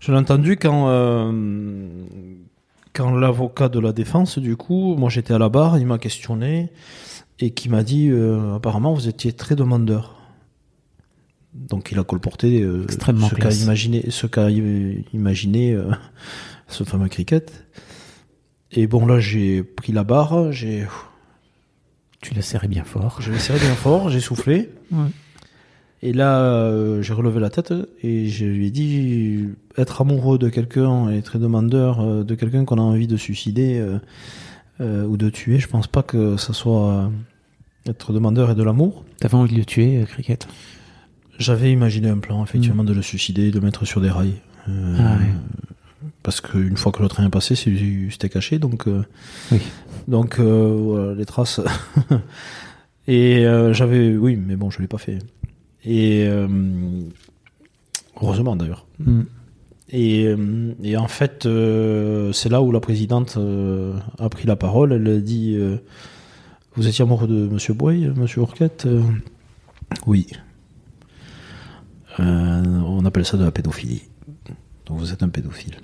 [0.00, 2.04] Je l'ai entendu quand, euh,
[2.92, 6.70] quand l'avocat de la défense, du coup, moi j'étais à la barre, il m'a questionné
[7.40, 10.16] et qui m'a dit euh, apparemment vous étiez très demandeur.
[11.54, 15.78] Donc il a colporté euh, Extrêmement ce qu'a imaginé, ce qu'a imaginé
[16.68, 17.64] ce fameux cricket.
[18.72, 20.86] Et bon là j'ai pris la barre, j'ai
[22.24, 23.20] Tu la serrais bien fort.
[23.20, 24.70] j'ai serré bien fort, j'ai soufflé.
[24.90, 25.08] Ouais.
[26.00, 30.48] Et là, euh, j'ai relevé la tête et je lui ai dit être amoureux de
[30.48, 33.84] quelqu'un et très demandeur euh, de quelqu'un qu'on a envie de suicider
[34.80, 35.58] euh, ou de tuer.
[35.58, 37.10] Je pense pas que ça soit
[37.86, 39.04] être demandeur et de l'amour.
[39.20, 40.48] T'avais envie de le tuer, cricket?
[41.38, 44.40] J'avais imaginé un plan, effectivement, de le suicider, de le mettre sur des rails.
[44.66, 45.34] Ah ouais.
[46.24, 48.88] Parce qu'une fois que le train est passé, c'était caché, donc.
[48.88, 49.04] euh,
[49.52, 49.60] Oui.
[50.08, 51.60] Donc euh, voilà, les traces.
[53.06, 55.18] et euh, j'avais, oui, mais bon, je l'ai pas fait.
[55.84, 56.26] Et
[58.20, 58.86] heureusement d'ailleurs.
[58.98, 59.22] Hmm.
[59.90, 60.34] Et,
[60.82, 61.46] et en fait,
[62.32, 63.38] c'est là où la présidente
[64.18, 64.92] a pris la parole.
[64.94, 65.58] Elle a dit
[66.74, 69.02] Vous étiez amoureux de Monsieur Boy, Monsieur Orquette Euh,
[70.06, 70.26] Oui.
[72.18, 74.02] On appelle ça de la pédophilie.
[74.86, 75.76] Donc vous êtes un pédophile.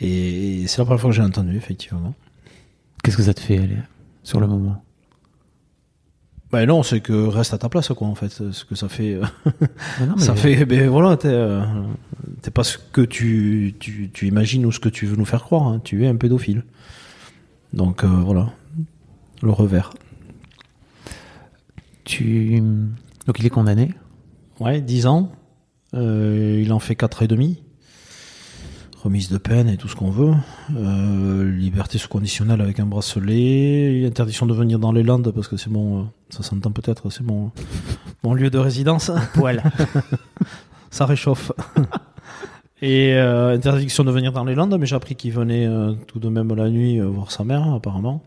[0.00, 2.14] Et c'est la première fois que j'ai entendu, effectivement.
[3.02, 3.76] Qu'est-ce que ça te fait aller
[4.22, 4.82] sur le moment?
[6.52, 8.28] Ben non, c'est que reste à ta place, quoi, en fait.
[8.30, 9.14] Ce que ça fait.
[9.14, 9.22] euh,
[10.00, 11.62] Mais non, mais- Ça fait, ben voilà, t'es, euh,
[12.52, 15.68] pas ce que tu, tu, tu imagines ou ce que tu veux nous faire croire.
[15.68, 15.80] hein.
[15.84, 16.64] Tu es un pédophile.
[17.72, 18.50] Donc euh, voilà,
[19.42, 19.92] le revers.
[22.04, 22.60] Tu
[23.26, 23.94] donc il est condamné?
[24.58, 25.30] Ouais, 10 ans.
[25.94, 27.62] Euh, il en fait 4 et demi.
[29.02, 30.34] Remise de peine et tout ce qu'on veut.
[30.76, 34.04] Euh, liberté sous conditionnelle avec un bracelet.
[34.06, 37.24] Interdiction de venir dans les Landes parce que c'est bon, euh, ça s'entend peut-être, c'est
[37.24, 37.50] mon,
[38.22, 39.10] mon lieu de résidence.
[39.34, 39.62] Poil.
[40.90, 41.52] ça réchauffe.
[42.82, 46.18] Et euh, interdiction de venir dans les Landes, mais j'ai appris qu'il venait euh, tout
[46.18, 48.22] de même la nuit euh, voir sa mère, apparemment.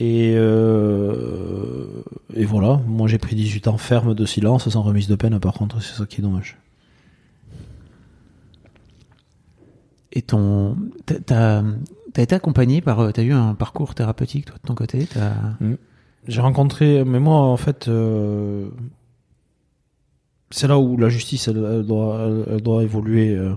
[0.00, 1.86] Et, euh,
[2.34, 5.54] et voilà, moi j'ai pris 18 ans ferme de silence, sans remise de peine, par
[5.54, 6.58] contre, c'est ça qui est dommage.
[10.16, 11.62] Et ton, t'as-
[12.12, 15.06] t'as été accompagné par, euh, t'as eu un parcours thérapeutique toi de ton côté.
[15.12, 15.32] T'as
[16.28, 18.68] J'ai rencontré, mais moi en fait, euh,
[20.50, 23.34] c'est là où la justice elle, doit, elle, doit évoluer.
[23.34, 23.54] euh.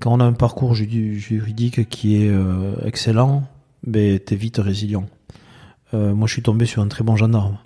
[0.00, 2.32] Quand on a un parcours juridique qui est
[2.84, 3.44] excellent,
[3.86, 5.06] ben t'es vite résilient.
[5.92, 7.58] Moi je suis tombé sur un très bon gendarme,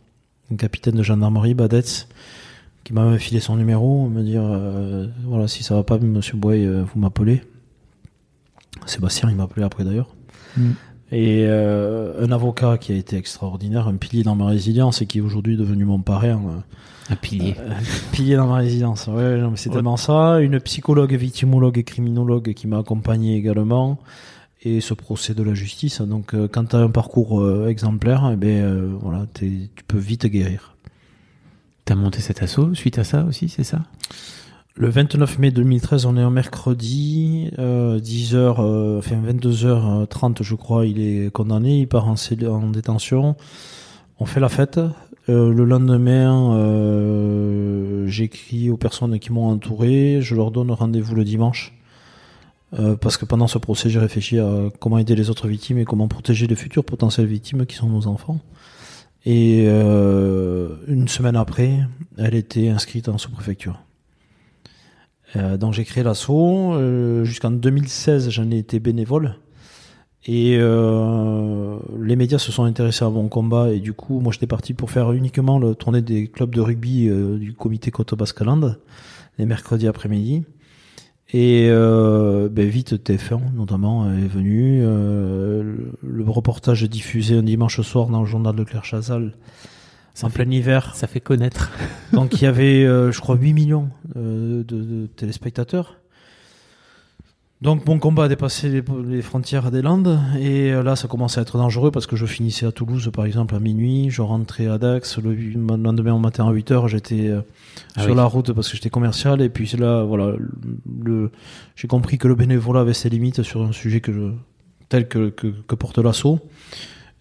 [0.53, 2.09] un capitaine de gendarmerie, Badetz,
[2.85, 4.43] qui m'a filé son numéro, me dire
[5.25, 7.43] voilà si ça va pas, Monsieur Boy, vous m'appelez.
[8.85, 10.15] Sébastien, il m'a appelé après d'ailleurs.
[10.57, 10.71] Mm.
[11.13, 15.19] Et euh, un avocat qui a été extraordinaire, un pilier dans ma résilience et qui
[15.19, 16.41] est aujourd'hui devenu mon parrain.
[16.49, 17.55] euh, Un pilier.
[17.61, 17.71] euh,
[18.13, 19.07] pilier dans ma résidence.
[19.07, 19.77] Ouais, non, mais c'est Ouais.
[19.77, 20.41] tellement ça.
[20.41, 23.99] Une psychologue, victimologue et criminologue qui m'a accompagné également.
[24.63, 26.01] Et ce procès de la justice.
[26.01, 29.99] Donc, euh, quand tu as un parcours euh, exemplaire, eh ben, euh, voilà, tu peux
[29.99, 30.75] vite guérir.
[31.85, 33.83] T'as monté cet assaut suite à ça aussi, c'est ça?
[34.79, 40.85] Le 29 mai 2013, on est un mercredi, euh, 10h, euh, enfin 22h30 je crois,
[40.85, 42.15] il est condamné, il part en,
[42.71, 43.37] détention.
[44.21, 44.79] On fait la fête.
[45.31, 51.25] Euh, le lendemain, euh, j'écris aux personnes qui m'ont entouré, je leur donne rendez-vous le
[51.25, 51.73] dimanche.
[52.79, 55.87] Euh, parce que pendant ce procès, j'ai réfléchi à comment aider les autres victimes et
[55.87, 58.41] comment protéger les futures potentielles victimes qui sont nos enfants.
[59.25, 61.81] Et euh, une semaine après,
[62.19, 63.81] elle était inscrite en sous-préfecture.
[65.37, 66.75] Euh, donc j'ai créé l'assaut.
[66.75, 69.37] Euh, Jusqu'en 2016, j'en ai été bénévole.
[70.29, 73.71] Et euh, les médias se sont intéressés à mon combat.
[73.71, 77.09] Et du coup, moi, j'étais parti pour faire uniquement le tournée des clubs de rugby
[77.09, 78.75] euh, du comité Côte Basque-Land,
[79.39, 80.43] les mercredis après-midi.
[81.33, 84.83] Et euh, ben, vite, TF1 notamment est venu.
[84.83, 89.33] Le, reportage est diffusé un dimanche soir dans le journal de Claire Chazal.
[90.23, 90.93] En plein hiver.
[90.95, 91.71] Ça fait connaître.
[92.13, 95.97] Donc il y avait, euh, je crois, 8 millions euh, de, de téléspectateurs.
[97.63, 101.39] Donc mon combat a dépassé les, les frontières des Landes et euh, là ça commençait
[101.39, 104.67] à être dangereux parce que je finissais à Toulouse par exemple à minuit, je rentrais
[104.67, 105.33] à Dax, le
[105.79, 107.41] lendemain au matin à 8h j'étais euh,
[107.97, 108.17] Ah sur oui.
[108.19, 110.35] la route parce que j'étais commercial et puis là voilà
[111.03, 111.31] le-
[111.77, 114.33] j'ai compris que le bénévolat avait ses limites sur un sujet que je,
[114.91, 116.41] tel que, que, que porte l'assaut.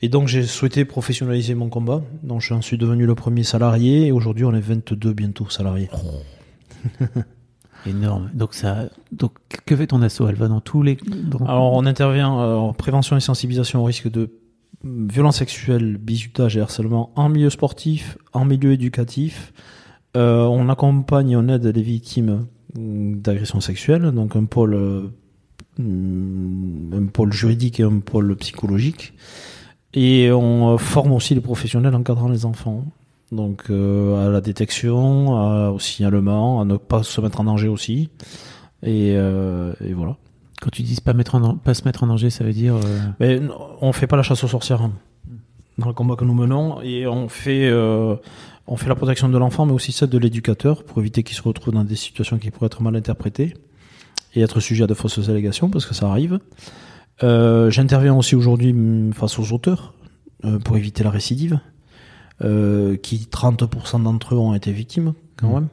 [0.02, 2.04] Et donc j'ai souhaité professionnaliser mon combat.
[2.24, 5.90] Donc j'en suis devenu le premier salarié et aujourd'hui on est 22 bientôt salariés.
[7.88, 8.32] Énorme.
[8.34, 9.34] Donc ça, donc
[9.66, 10.28] que fait ton assaut?
[10.28, 10.98] Elle va dans tous les.
[11.06, 14.32] dans- Alors on intervient euh, en prévention et sensibilisation au risque de
[14.84, 19.54] violences sexuelles, bizutage et harcèlement en milieu sportif, en milieu éducatif.
[20.18, 25.08] Euh, on accompagne et on aide les victimes d'agressions sexuelles, donc un pôle, euh,
[25.80, 29.14] un pôle juridique et un pôle psychologique.
[29.96, 32.84] Et on euh, forme aussi les professionnels encadrant les enfants.
[33.32, 37.68] Donc euh, à la détection, à- au signalement, à ne pas se mettre en danger
[37.68, 38.10] aussi.
[38.84, 40.18] Et, euh, et voilà.
[40.62, 42.76] Quand tu dis pas, mettre en, dan- pas se mettre en danger, ça veut dire.
[42.76, 43.42] euh, Mais
[43.82, 44.92] on fait pas la chasse aux sorcières hein,
[45.78, 47.72] dans le combat que nous menons et on fait
[48.68, 51.42] on fait la protection de l'enfant mais aussi celle de l'éducateur pour éviter qu'il se
[51.44, 53.54] retrouve dans des situations qui pourraient être mal interprétées
[54.34, 56.40] et être sujet à de fausses allégations parce que ça arrive.
[57.24, 59.94] Euh, J'interviens aussi aujourd'hui mm, face aux auteurs
[60.44, 61.60] euh, pour éviter la récidive
[62.44, 65.54] euh, qui 30% d'entre eux ont été victimes quand Mhm.
[65.54, 65.68] même.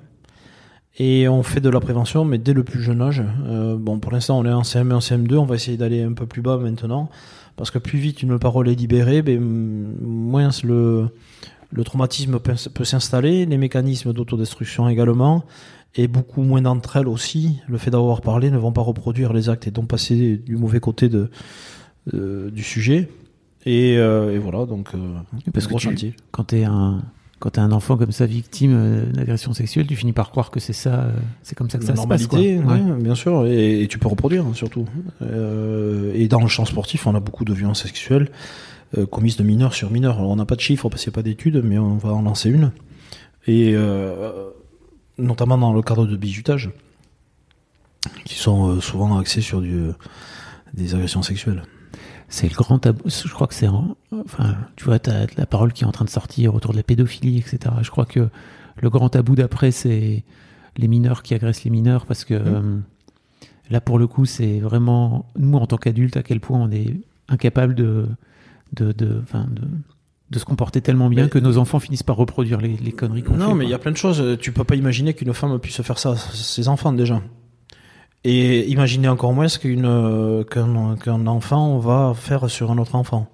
[0.98, 3.22] Et on fait de la prévention, mais dès le plus jeune âge.
[3.46, 5.36] Euh, bon, pour l'instant, on est en CM1, en CM2.
[5.38, 7.08] On va essayer d'aller un peu plus bas maintenant.
[7.56, 11.08] Parce que plus vite une parole est libérée, ben, moins le,
[11.70, 15.44] le traumatisme peut, peut s'installer, les mécanismes d'autodestruction également.
[15.94, 19.48] Et beaucoup moins d'entre elles aussi, le fait d'avoir parlé, ne vont pas reproduire les
[19.50, 21.30] actes et donc passer du mauvais côté de,
[22.14, 23.08] euh, du sujet.
[23.66, 24.98] Et, euh, et voilà, donc, euh,
[25.52, 27.02] Parce un que gros tu- quand t'es un
[27.38, 30.72] quand t'es un enfant comme ça victime d'agression sexuelle, tu finis par croire que c'est
[30.72, 31.08] ça,
[31.42, 32.26] c'est comme ça que La ça se passe.
[32.28, 32.38] Quoi.
[32.38, 32.92] normalité, Ouais.
[32.94, 34.84] ouais, bien sûr, et, et tu peux reproduire hein, surtout.
[35.22, 38.30] Euh, et dans le champ sportif, on a beaucoup de violences sexuelles
[38.96, 40.18] euh, commises de mineurs sur mineurs.
[40.18, 42.14] Alors, on n'a pas de chiffres parce qu'il n'y a pas d'études, mais on va
[42.14, 42.70] en lancer une.
[43.48, 44.50] Et euh,
[45.22, 46.70] notamment dans le cadre de bizutage,
[48.24, 49.88] qui sont euh, souvent axés sur du,
[50.74, 51.62] des agressions sexuelles.
[52.28, 53.02] C'est le grand tabou.
[53.08, 53.68] Je crois que c'est.
[53.68, 56.76] en- Enfin, tu vois, t'as la parole qui est en train de sortir autour de
[56.76, 57.58] la pédophilie, etc.
[57.82, 58.28] Je crois que
[58.76, 60.24] le grand tabou d'après, c'est
[60.76, 62.78] les mineurs qui agressent les mineurs, parce que euh,
[63.70, 67.00] là, pour le coup, c'est vraiment nous en tant qu'adultes à quel point on est
[67.28, 68.06] incapable de
[68.74, 69.68] de de, de
[70.32, 73.22] de se comporter tellement bien Mais- que nos enfants finissent par reproduire les, les conneries
[73.22, 73.38] qu'on fait.
[73.38, 74.38] Non, mais il y a plein de choses.
[74.40, 77.22] Tu peux pas imaginer qu'une femme puisse faire ça à ses enfants déjà.
[78.24, 83.28] Et imaginer encore moins ce qu'une euh, qu'un enfant va faire sur un autre enfant.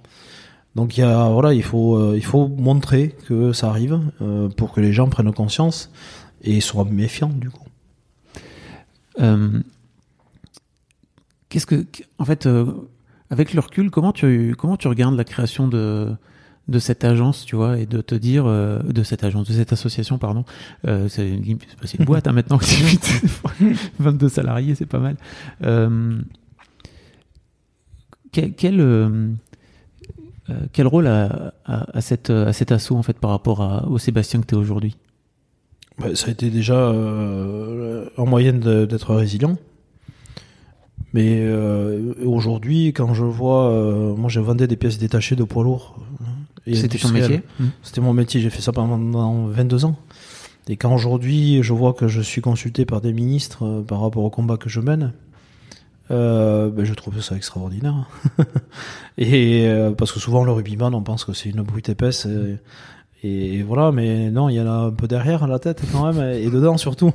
[0.75, 4.49] Donc il y a voilà, il faut euh, il faut montrer que ça arrive euh,
[4.49, 5.91] pour que les gens prennent conscience
[6.43, 7.67] et soient méfiants du coup.
[9.21, 9.61] Euh,
[11.49, 11.87] Qu'est-ce que,
[12.19, 12.47] en fait,
[13.31, 16.09] avec le recul, comment tu comment tu regardes la création de
[16.69, 19.73] de cette agence, tu vois, et de te dire euh, de cette agence, de cette
[19.73, 20.45] association, pardon,
[20.87, 21.59] euh, c'est une,
[21.99, 22.59] une boîte hein, maintenant,
[23.99, 25.17] 22 salariés, c'est pas mal.
[25.65, 26.19] Euh,
[28.31, 28.53] quel
[30.73, 31.53] quel, rôle a,
[32.01, 34.97] cette cet assaut en fait par rapport à, au Sébastien que tu es aujourd'hui?
[35.99, 36.91] Bah, ça a été déjà
[38.17, 39.59] en moyenne d'être résilient.
[41.15, 41.47] Mais
[42.25, 45.99] aujourd'hui, quand je vois, moi, je vendais des pièces détachées de poids lourds.
[46.67, 47.65] C'était ton métier Mmh.
[47.83, 48.41] C'était mon métier.
[48.41, 49.97] J'ai fait ça pendant 22 ans.
[50.69, 54.23] Et quand aujourd'hui, je vois que je suis consulté par des ministres euh, par rapport
[54.23, 55.15] au combat que je mène,
[56.11, 58.09] euh, ben, je trouve ça extraordinaire.
[59.19, 62.27] et euh, parce que souvent le rugbyman, on pense que c'est une brute épaisse.
[62.27, 62.59] Et,
[63.23, 66.23] et voilà, mais non, il y en a un peu derrière la tête quand même,
[66.35, 67.13] et dedans surtout.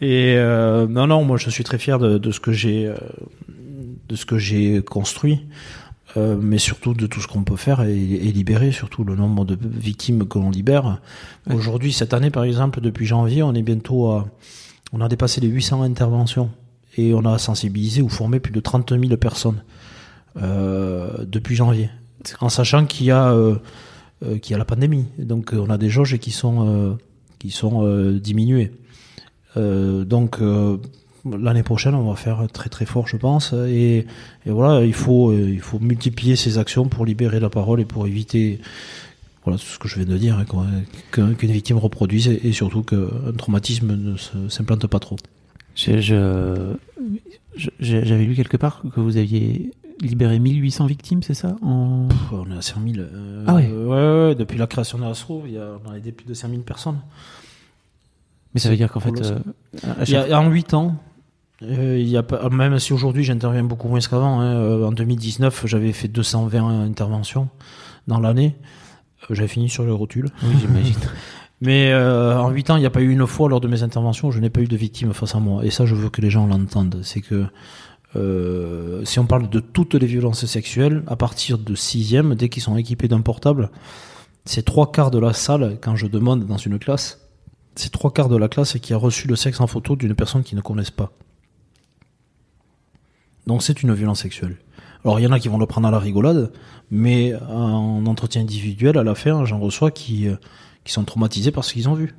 [0.00, 2.92] Et non, non, moi je suis très fier de, de ce que j'ai,
[4.08, 5.46] de ce que j'ai construit,
[6.16, 9.44] euh, mais surtout de tout ce qu'on peut faire et, et libérer, surtout le nombre
[9.44, 11.00] de victimes que l'on libère.
[11.46, 11.54] Ouais.
[11.54, 14.28] Aujourd'hui, cette année par exemple, depuis janvier, on est bientôt à,
[14.92, 16.50] on a dépassé les 800 interventions
[16.96, 19.64] et on a sensibilisé ou formé plus de 30 000 personnes
[20.40, 21.90] euh, depuis janvier,
[22.40, 23.56] en sachant qu'il y a euh,
[24.40, 25.06] qu'il y a la pandémie.
[25.18, 26.96] Donc on a des jauges qui sont
[27.40, 28.72] qui sont diminuées.
[29.56, 30.38] Donc
[31.24, 33.52] l'année prochaine, on va faire très très fort, je pense.
[33.52, 34.06] Et,
[34.46, 37.84] et voilà, il faut euh, il faut multiplier ces actions pour libérer la parole et
[37.84, 38.60] pour éviter
[39.44, 40.44] voilà tout ce que je viens de dire, hein,
[41.10, 44.16] qu'une victime reproduise et, et surtout qu'un traumatisme ne
[44.48, 45.16] s'implante pas trop.
[45.74, 46.74] Je- je-
[47.56, 49.70] je- j'ai- J'avais lu quelque part que vous aviez
[50.00, 52.08] libéré 1800 victimes, c'est ça en...
[52.08, 52.94] Pff, on est à 100 000.
[52.98, 53.68] euh, Ah ouais.
[53.70, 53.86] euh,
[54.24, 56.26] ouais, ouais, depuis la création de la SRO, il y a, on a aidé plus
[56.26, 56.98] de 5 000 personnes.
[58.54, 59.38] Mais ça veut dire qu'en fait, euh,
[60.06, 60.96] Il y a, en 8 ans,
[61.64, 64.92] euh, il y a pas, même si aujourd'hui j'interviens beaucoup moins qu'avant, hein, euh, en
[64.92, 67.48] 2019 j'avais fait 220 interventions
[68.06, 68.56] dans l'année,
[69.30, 70.28] Euh, j'avais fini sur le rotule.
[70.42, 70.94] Oui, j'imagine.
[71.60, 73.82] Mais euh, en 8 ans, il n'y a pas eu une fois lors de mes
[73.82, 75.64] interventions, je n'ai pas eu de victime face à moi.
[75.64, 77.00] Et ça, je veux que les gens l'entendent.
[77.02, 77.46] C'est que
[78.16, 82.62] euh, si on parle de toutes les violences sexuelles, à partir de 6 dès qu'ils
[82.62, 83.70] sont équipés d'un portable,
[84.44, 87.20] c'est trois quarts de la salle, quand je demande dans une classe,
[87.76, 90.42] c'est trois quarts de la classe qui a reçu le sexe en photo d'une personne
[90.42, 91.12] qu'ils ne connaissent pas.
[93.46, 94.56] Donc c'est une violence sexuelle.
[95.04, 96.50] Alors il y en a qui vont le prendre à la rigolade,
[96.90, 100.36] mais en entretien individuel, à la fin, j'en reçois qui, euh,
[100.84, 102.14] qui sont traumatisés par ce qu'ils ont vu.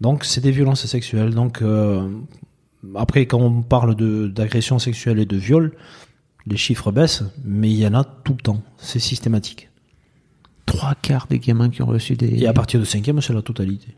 [0.00, 1.34] Donc c'est des violences sexuelles.
[1.34, 2.08] Donc euh,
[2.94, 3.94] après, quand on parle
[4.32, 5.72] d'agression sexuelle et de viol,
[6.46, 8.62] les chiffres baissent, mais il y en a tout le temps.
[8.78, 9.68] C'est systématique.
[10.64, 12.42] Trois quarts des gamins qui ont reçu des.
[12.42, 13.96] Et à partir de cinquième, c'est la totalité.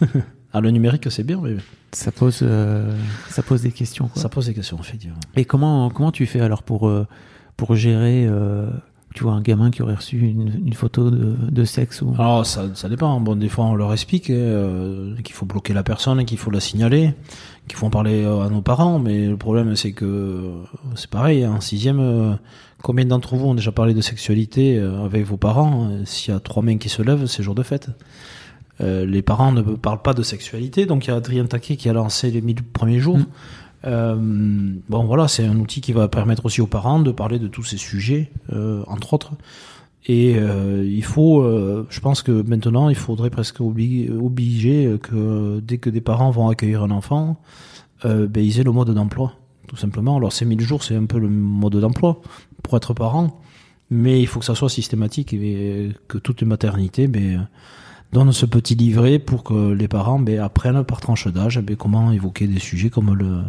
[0.52, 1.56] ah, le numérique, c'est bien, mais
[1.92, 2.92] Ça pose, euh,
[3.28, 4.08] ça pose des questions.
[4.08, 4.20] Quoi.
[4.20, 5.18] ça pose des questions, effectivement.
[5.36, 7.06] Et comment, comment tu fais alors pour, euh,
[7.56, 8.68] pour gérer, euh,
[9.14, 12.14] tu vois, un gamin qui aurait reçu une, une photo de, de sexe ou...
[12.14, 13.20] Alors, ça, ça dépend.
[13.20, 16.60] Bon, des fois, on leur explique euh, qu'il faut bloquer la personne, qu'il faut la
[16.60, 17.14] signaler,
[17.68, 18.98] qu'il faut en parler euh, à nos parents.
[18.98, 20.62] Mais le problème, c'est que euh,
[20.96, 21.46] c'est pareil.
[21.46, 22.34] En sixième, euh,
[22.82, 26.62] combien d'entre vous ont déjà parlé de sexualité avec vos parents S'il y a trois
[26.62, 27.90] mains qui se lèvent, c'est jour de fête.
[28.80, 30.86] Euh, les parents ne parlent pas de sexualité.
[30.86, 33.18] Donc, il y a Adrien Taquet qui a lancé les 1000 premiers jours.
[33.18, 33.26] Mm.
[33.86, 34.16] Euh,
[34.88, 37.64] bon, voilà, c'est un outil qui va permettre aussi aux parents de parler de tous
[37.64, 39.32] ces sujets, euh, entre autres.
[40.06, 45.60] Et euh, il faut, euh, je pense que maintenant, il faudrait presque obli- obliger que
[45.60, 47.40] dès que des parents vont accueillir un enfant,
[48.04, 49.34] euh, ben, ils aient le mode d'emploi,
[49.68, 50.16] tout simplement.
[50.16, 52.20] Alors, ces 1000 jours, c'est un peu le mode d'emploi
[52.62, 53.40] pour être parent,
[53.90, 57.48] mais il faut que ça soit systématique et que toutes les maternités ben,
[58.12, 62.12] donnent ce petit livret pour que les parents ben, apprennent par tranche d'âge ben, comment
[62.12, 63.42] évoquer des sujets comme le,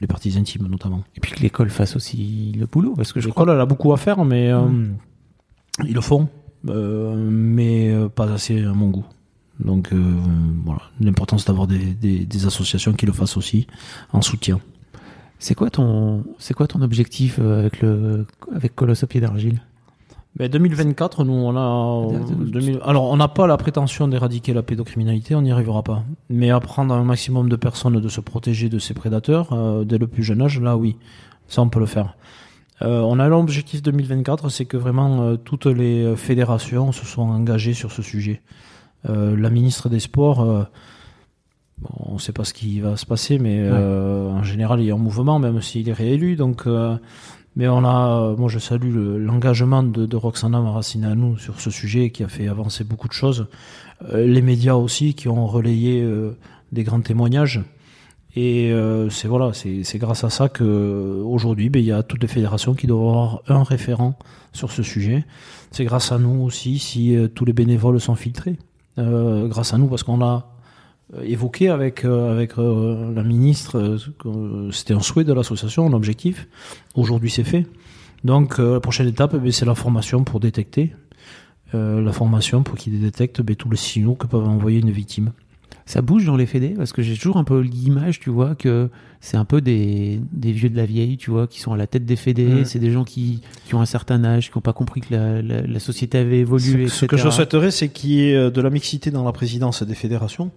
[0.00, 1.02] les parties intimes, notamment.
[1.16, 3.60] Et puis que l'école fasse aussi le boulot, parce que je crois...
[3.60, 4.86] A beaucoup à faire, mais euh,
[5.86, 6.28] ils le font,
[6.68, 9.04] euh, mais euh, pas assez à mon goût.
[9.58, 10.14] Donc euh,
[10.64, 13.66] voilà, l'importance d'avoir des, des, des associations qui le fassent aussi
[14.12, 14.58] en soutien.
[15.38, 19.60] C'est quoi ton, c'est quoi ton objectif euh, avec le, avec Colosse au pied d'argile?
[20.38, 22.22] Mais 2024, nous, on a.
[22.22, 26.04] 2000 alors, on n'a pas la prétention d'éradiquer la pédocriminalité, on n'y arrivera pas.
[26.28, 29.98] Mais apprendre à un maximum de personnes de se protéger de ces prédateurs euh, dès
[29.98, 30.96] le plus jeune âge, là, oui,
[31.48, 32.16] ça, on peut le faire.
[32.82, 37.74] Euh, on a l'objectif 2024, c'est que vraiment euh, toutes les fédérations se soient engagées
[37.74, 38.40] sur ce sujet.
[39.08, 40.62] Euh, la ministre des Sports, euh,
[41.78, 44.86] bon, on ne sait pas ce qui va se passer, mais euh, en général, il
[44.86, 46.36] y a un mouvement, même s'il est réélu.
[46.36, 46.96] Donc, euh,
[47.56, 52.10] mais on a, moi, je salue le- l'engagement de, de Roxana Maracineanu sur ce sujet
[52.10, 53.46] qui a fait avancer beaucoup de choses.
[54.12, 56.36] Euh, les médias aussi qui ont relayé euh,
[56.72, 57.60] des grands témoignages.
[58.36, 62.04] Et euh, c'est voilà, c'est grâce à ça que euh, aujourd'hui, ben, il y a
[62.04, 64.16] toutes les fédérations qui doivent avoir un référent
[64.52, 65.24] sur ce sujet.
[65.72, 68.56] C'est grâce à nous aussi si euh, tous les bénévoles sont filtrés.
[68.98, 70.59] Euh, grâce à nous parce qu'on a euh,
[71.24, 75.92] évoqué avec euh, avec euh, la ministre, euh, euh, c'était un souhait de l'association, un
[75.92, 76.46] objectif.
[76.94, 77.66] Aujourd'hui, c'est fait.
[78.22, 80.92] Donc, euh, la prochaine étape, ben, c'est la formation pour détecter.
[81.74, 85.32] Euh, la formation pour qu'ils détectent ben, tous les signaux que peuvent envoyer une victime.
[85.86, 86.74] Ça bouge dans les fédés?
[86.76, 88.90] Parce que j'ai toujours un peu l'image, tu vois, que
[89.20, 91.88] c'est un peu des, des vieux de la vieille, tu vois, qui sont à la
[91.88, 92.46] tête des fédés.
[92.46, 92.64] Mm.
[92.64, 95.42] C'est des gens qui, qui ont un certain âge, qui n'ont pas compris que la,
[95.42, 96.86] la, la société avait évolué.
[96.88, 99.32] Ce, ce que je souhaiterais, c'est qu'il y ait euh, de la mixité dans la
[99.32, 100.52] présidence des fédérations.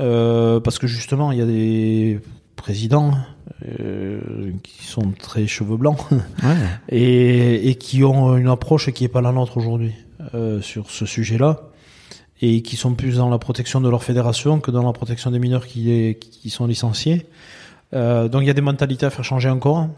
[0.00, 2.20] Euh, parce que justement, il y a des
[2.56, 3.12] présidents
[3.80, 6.56] euh, qui sont très cheveux blancs Ouais.
[6.88, 9.92] et, et qui ont une approche qui n'est pas la nôtre aujourd'hui
[10.34, 11.60] euh, sur ce sujet-là
[12.42, 15.38] et qui sont plus dans la protection de leur fédération que dans la protection des
[15.38, 17.26] mineurs qui, est- qui sont licenciés.
[17.94, 19.88] Euh, donc il y a des mentalités à faire changer encore,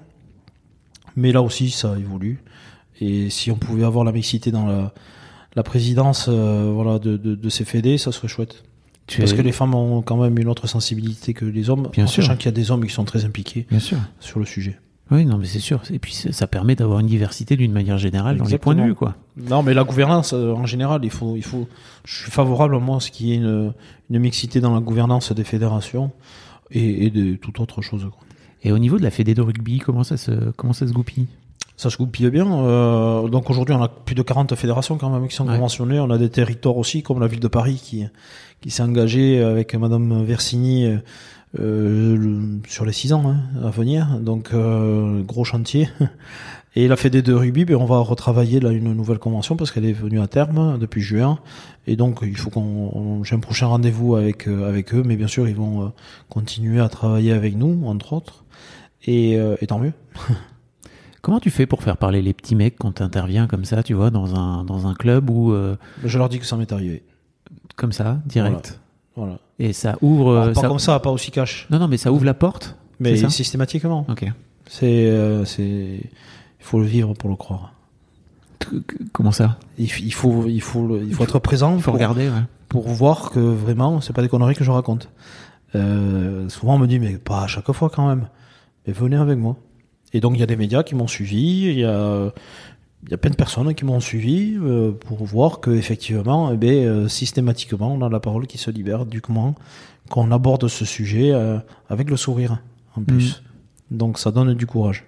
[1.16, 2.40] mais là aussi ça évolue.
[3.00, 4.92] Et si on pouvait avoir la mixité dans la,
[5.56, 8.62] la présidence euh, voilà, de, de, de ces fédés, ça serait chouette.
[9.08, 11.88] Tu Parce es- que les femmes ont quand même une autre sensibilité que les hommes,
[11.92, 12.22] Bien en sûr.
[12.22, 13.98] sachant qu'il y a des hommes qui sont très impliqués Bien sûr.
[14.20, 14.78] sur le sujet.
[15.10, 15.80] Oui, non, mais c'est sûr.
[15.90, 18.94] Et puis ça permet d'avoir une diversité d'une manière générale dans les points de vue,
[18.94, 19.16] quoi.
[19.38, 21.66] Non, mais la gouvernance, euh, en général, il faut, il faut.
[22.04, 23.72] Je suis favorable moi à ce qu'il y ait une,
[24.10, 26.12] une mixité dans la gouvernance des fédérations
[26.70, 28.02] et, et de toute autre chose.
[28.04, 28.20] quoi.
[28.62, 31.28] Et au niveau de la fédé de rugby, comment ça se, comment ça se goupille?
[31.78, 32.44] Ça se goupille bien.
[32.52, 35.54] euh, donc aujourd'hui, on a plus de 40 fédérations quand même qui sont Ouais.
[35.54, 36.00] conventionnées.
[36.00, 38.04] On a des territoires aussi, comme la ville de Paris, qui,
[38.60, 40.96] qui s'est engagée avec Madame Versini euh,
[41.60, 44.18] euh, le- sur les 6 ans hein, à venir.
[44.20, 45.88] Donc euh, gros chantier.
[46.76, 49.84] Et la Fédé de rugby, ben, on va retravailler là une nouvelle convention parce qu'elle
[49.86, 51.38] est venue à terme depuis juin.
[51.86, 55.16] Et donc il faut qu'on, on- j'ai un prochain rendez-vous avec euh, avec eux, mais
[55.16, 55.88] bien sûr ils vont euh,
[56.28, 58.44] continuer à travailler avec nous, entre autres.
[59.06, 59.92] Et, euh, et tant mieux.
[61.22, 63.94] Comment tu fais pour faire parler les petits mecs quand tu interviens comme ça, tu
[63.94, 67.02] vois, dans un, dans un club ou euh, Je leur dis que ça m'est arrivé.
[67.76, 68.80] comme ça, direct
[69.16, 69.38] Voilà.
[69.58, 70.36] Et ça ouvre.
[70.38, 71.66] Alors, pas ça- comme ça, pas aussi cash.
[71.70, 72.76] Non, non, mais ça ouvre la porte.
[73.00, 74.06] Mais ça systématiquement.
[74.08, 74.26] Ok.
[74.66, 76.10] C'est, euh, c'est, il
[76.60, 77.72] faut le vivre pour le croire.
[79.12, 82.28] Comment ça Il, faut, il faut, le- il faut être présent Il faut pour, regarder,
[82.28, 82.42] ouais.
[82.68, 85.08] pour voir que vraiment, c'est pas des conneries que je raconte.
[85.74, 88.28] Euh, souvent, on me dit, mais pas à chaque fois quand même.
[88.86, 89.56] Mais venez avec moi.
[90.12, 91.66] Et donc, il y a des médias qui m'ont suivi.
[91.66, 92.32] Il y a,
[93.10, 96.86] y a plein de personnes qui m'ont suivi euh, pour voir que effectivement, eh ben,
[96.86, 99.54] euh, systématiquement, on a la parole qui se libère du comment
[100.08, 101.58] qu'on aborde ce sujet euh,
[101.90, 102.62] avec le sourire
[102.96, 103.42] en plus.
[103.90, 105.04] Donc, ça donne du courage.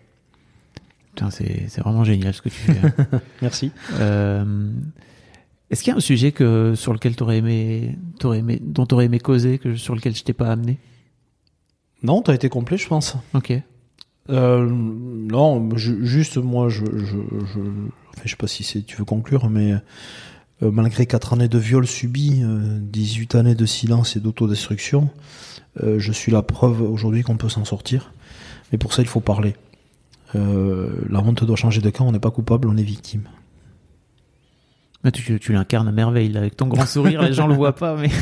[1.15, 2.81] Putain, c'est c'est vraiment génial ce que tu fais.
[3.43, 3.73] Merci.
[3.99, 4.71] Euh,
[5.71, 8.95] Est-ce qu'il y a un sujet que, sur lequel t'aurais aimé, t'aurais aimé, dont tu
[8.95, 10.79] aurais aimé causer, que, sur lequel je t'ai pas amené?
[12.03, 13.17] Non, t'as été complet, je pense.
[13.35, 13.53] Ok.
[14.29, 17.17] Euh, non, ju- juste moi, je, je,
[17.47, 19.73] je, enfin, je sais pas si c'est, tu veux conclure, mais
[20.63, 25.09] euh, malgré quatre années de viol subi, euh, 18 années de silence et d'autodestruction,
[25.83, 28.13] euh, je suis la preuve aujourd'hui qu'on peut s'en sortir.
[28.71, 29.55] Mais pour ça, il faut parler.
[30.35, 32.07] La honte doit changer de camp.
[32.07, 33.25] On n'est pas coupable, on est victime.
[35.03, 37.75] Ah, tu, tu l'incarnes à merveille, là, avec ton grand sourire, les gens le voient
[37.75, 38.11] pas, mais.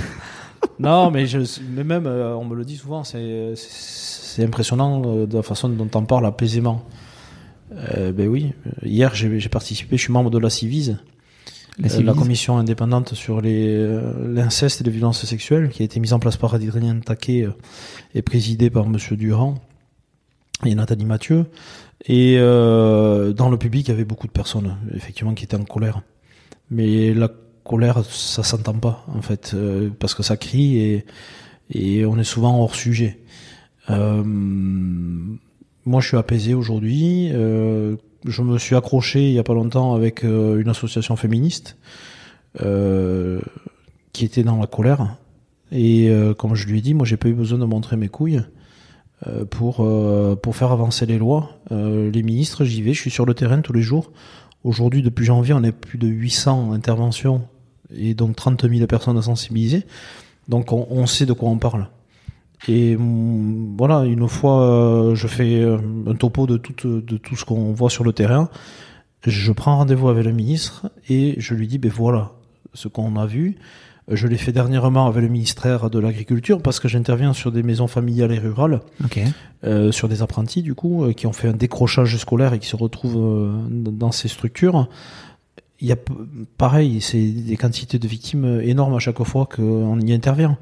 [0.79, 1.39] Non, mais, je,
[1.75, 5.69] mais même, euh, on me le dit souvent, c'est, c'est impressionnant euh, de la façon
[5.69, 6.85] dont on parle apaisément.
[7.73, 8.53] Euh, ben oui,
[8.83, 10.99] hier j'ai, j'ai participé, je suis membre de la Civise,
[11.79, 16.01] La, euh, la commission indépendante sur les, l'inceste et les violences sexuelles, qui a été
[16.01, 17.47] mise en place par Adrien Taquet
[18.15, 19.57] et présidée par Monsieur Durand
[20.65, 21.47] et Nathalie Mathieu.
[22.07, 25.65] Et euh, dans le public, il y avait beaucoup de personnes, effectivement, qui étaient en
[25.65, 26.03] colère.
[26.71, 27.29] Mais la
[27.69, 31.05] colère, ça s'entend pas, en fait, euh, parce que ça crie
[31.71, 33.21] et, on est souvent hors sujet.
[33.91, 37.29] Euh, moi, je suis apaisé aujourd'hui.
[37.31, 41.77] Euh, je me suis accroché il y a pas longtemps avec une association féministe
[44.13, 45.17] qui était dans la colère.
[45.71, 48.43] Et comme je lui ai dit, moi, j'ai pas eu besoin de montrer mes couilles
[49.51, 49.77] pour
[50.53, 51.61] faire avancer les lois.
[51.71, 54.11] Les ministres, j'y vais, je suis sur le terrain tous les jours.
[54.65, 57.47] Aujourd'hui, depuis janvier, on est plus de 800 interventions
[57.95, 59.85] et donc 30 000 personnes sensibilisées.
[60.49, 61.89] Donc on, on sait de quoi on parle.
[62.67, 67.37] Et mm, voilà, une fois, euh, je fais euh, un topo de tout, de tout
[67.37, 68.49] ce qu'on voit sur le terrain.
[69.27, 72.33] Je prends rendez-vous avec le ministre et je lui dis, ben voilà,
[72.75, 73.57] ce qu'on a vu.
[74.11, 77.89] Je l'ai fait dernièrement avec le ministère de l'Agriculture parce que j'interviens sur des maisons
[77.89, 79.21] familiales et rurales, Ok.
[79.65, 82.69] euh, sur des apprentis du coup, euh, qui ont fait un décrochage scolaire et qui
[82.69, 84.89] se retrouvent euh, dans ces structures.
[85.81, 85.97] Il y a
[86.57, 90.59] pareil, c'est des quantités de victimes énormes à chaque fois qu'on y intervient.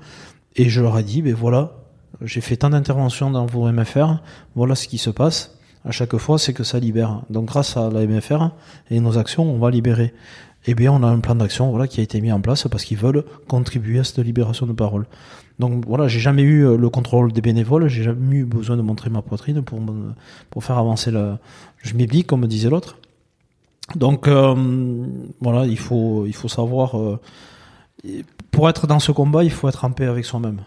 [0.56, 1.72] Et je leur ai dit, ben voilà,
[2.22, 4.16] j'ai fait tant d'interventions dans vos MFR,
[4.54, 5.56] voilà ce qui se passe.
[5.84, 7.22] À chaque fois, c'est que ça libère.
[7.30, 8.50] Donc grâce à la MFR
[8.90, 10.12] et nos actions, on va libérer.
[10.66, 12.84] Eh bien, on a un plan d'action voilà, qui a été mis en place parce
[12.84, 15.06] qu'ils veulent contribuer à cette libération de parole.
[15.58, 18.82] Donc voilà, j'ai jamais eu euh, le contrôle des bénévoles, j'ai jamais eu besoin de
[18.82, 19.80] montrer ma poitrine pour,
[20.50, 21.38] pour faire avancer la...
[21.78, 22.98] Je m'éblie, comme disait l'autre.
[23.94, 24.54] Donc euh,
[25.40, 26.98] voilà, il faut, il faut savoir...
[26.98, 27.18] euh,
[28.50, 30.60] pour être dans ce combat, il faut être en paix avec soi-même.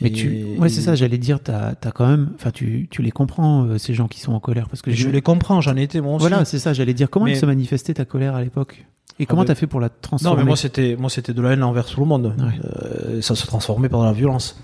[0.00, 3.00] Mais Et- tu, ouais, c'est ça, j'allais dire, t'as, as quand même, enfin, tu, tu
[3.02, 5.76] les comprends, euh, ces gens qui sont en colère, parce que Je les comprends, j'en
[5.76, 6.20] ai été moi aussi.
[6.28, 8.86] Voilà, c'est ça, j'allais dire, comment Mais- elle se manifestait ta colère à l'époque?
[9.18, 11.40] Et comment ben- t'as fait pour la Non, transformer mais moi c'était moi c'était de
[11.40, 12.34] la haine envers tout le monde.
[12.38, 12.44] Ouais.
[12.64, 14.60] Euh, ça se transformait par la violence.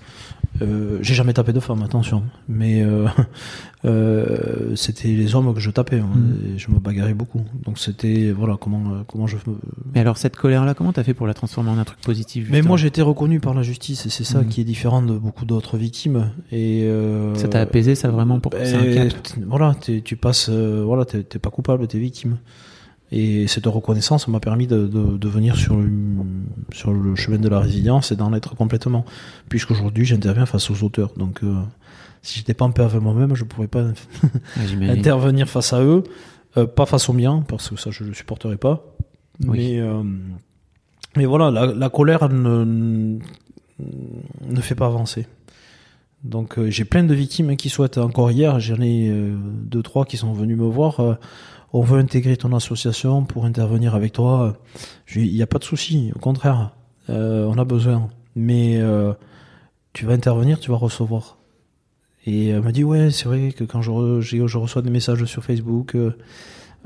[0.61, 2.21] Euh, j'ai jamais tapé de femme, attention.
[2.47, 3.07] Mais euh,
[3.85, 5.97] euh, c'était les hommes que je tapais.
[5.99, 6.15] moi.
[6.15, 6.57] Mm.
[6.57, 7.41] Je me bagarrais beaucoup.
[7.65, 9.37] Donc c'était voilà comment euh, comment je.
[9.93, 12.61] Mais alors, cette colère-là, comment t'as fait pour la transformer en un truc positif Mais
[12.61, 14.47] moi j'ai été reconnu par la justice et c'est ça Mm.
[14.47, 16.29] qui est différent de beaucoup d'autres victimes.
[16.51, 19.09] Et euh, Ça t'a apaisé, ça, vraiment, pour un ben,
[19.47, 22.37] Voilà, tu passes, voilà, t'es pas coupable, t'es victime.
[23.15, 25.87] Et cette reconnaissance m'a permis de, de, de venir sur le,
[26.71, 29.05] sur le chemin de la résilience et d'en être complètement.
[29.49, 31.13] Puisqu'aujourd'hui, j'interviens face aux auteurs.
[31.15, 31.53] Donc, euh,
[32.23, 33.85] si j'étais pas en paix avec moi-même, je pourrais pas
[34.81, 36.03] intervenir face à eux.
[36.57, 38.83] Euh, pas face aux miens, parce que ça, je le supporterais pas.
[39.45, 39.57] Oui.
[39.57, 40.01] Mais, euh,
[41.15, 43.19] mais voilà, la, la colère ne,
[44.41, 45.27] ne fait pas avancer.
[46.23, 49.83] Donc euh, j'ai plein de victimes hein, qui souhaitent encore hier, j'en ai euh, deux
[49.83, 50.99] trois qui sont venus me voir.
[50.99, 51.15] euh,
[51.73, 54.55] on veut intégrer ton association pour intervenir avec toi.
[55.15, 56.75] Il n'y a pas de souci, au contraire,
[57.09, 58.09] on a besoin.
[58.35, 58.79] Mais
[59.91, 61.39] tu vas intervenir, tu vas recevoir.
[62.27, 63.89] Et elle m'a dit ouais, c'est vrai que quand je
[64.57, 65.97] reçois des messages sur Facebook,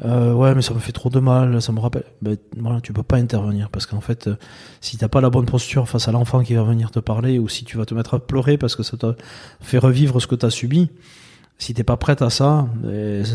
[0.06, 2.04] euh, ouais, mais ça me fait trop de mal, ça me rappelle.
[2.22, 4.36] Ben, voilà, tu peux pas intervenir parce qu'en fait, euh,
[4.82, 7.48] si t'as pas la bonne posture face à l'enfant qui va venir te parler, ou
[7.50, 9.16] si tu vas te mettre à pleurer parce que ça t'a
[9.60, 10.90] fait revivre ce que t'as subi,
[11.58, 13.26] si t'es pas prête à ça, ben,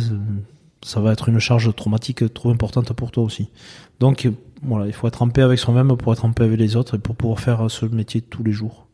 [0.85, 3.49] ça- va être une charge traumatique trop importante pour toi aussi.
[3.99, 4.29] Donc
[4.63, 6.95] voilà, il faut être en paix avec soi-même pour être en paix avec les autres
[6.97, 8.87] et pour pouvoir faire ce métier tous les jours.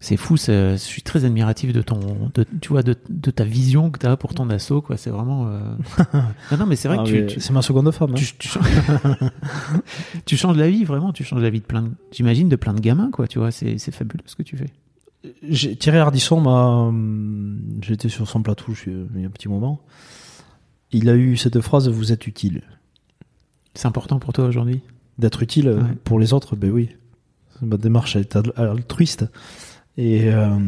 [0.00, 1.98] C'est fou, je suis très admiratif de ton,
[2.34, 4.96] de, tu vois, de, de ta vision que t'as pour ton assaut, quoi.
[4.96, 5.48] C'est vraiment.
[5.48, 5.74] euh,
[6.52, 8.10] non, non, mais c'est vrai Ah, que tu, tu, C'est ma seconde femme.
[8.10, 8.14] hein.
[8.14, 8.66] tu, tu changes...
[10.26, 11.12] tu changes la vie, vraiment.
[11.12, 13.26] Tu changes la vie de plein de, j'imagine, de plein de gamins, quoi.
[13.26, 14.70] Tu vois, c'est, c'est fabuleux ce que tu fais.
[15.48, 16.66] J'ai- Thierry Ardisson m'a.
[16.88, 19.80] hum, J'étais sur son plateau suis- il y a un petit moment.
[20.92, 22.62] Il a eu cette phrase Vous êtes utile.
[23.74, 24.82] C'est important pour toi aujourd'hui?
[25.18, 25.82] D'être utile Ouais.
[26.04, 26.90] pour les autres, ben oui.
[27.62, 29.24] Ma démarche est al- altruiste.
[29.98, 30.58] Et, euh,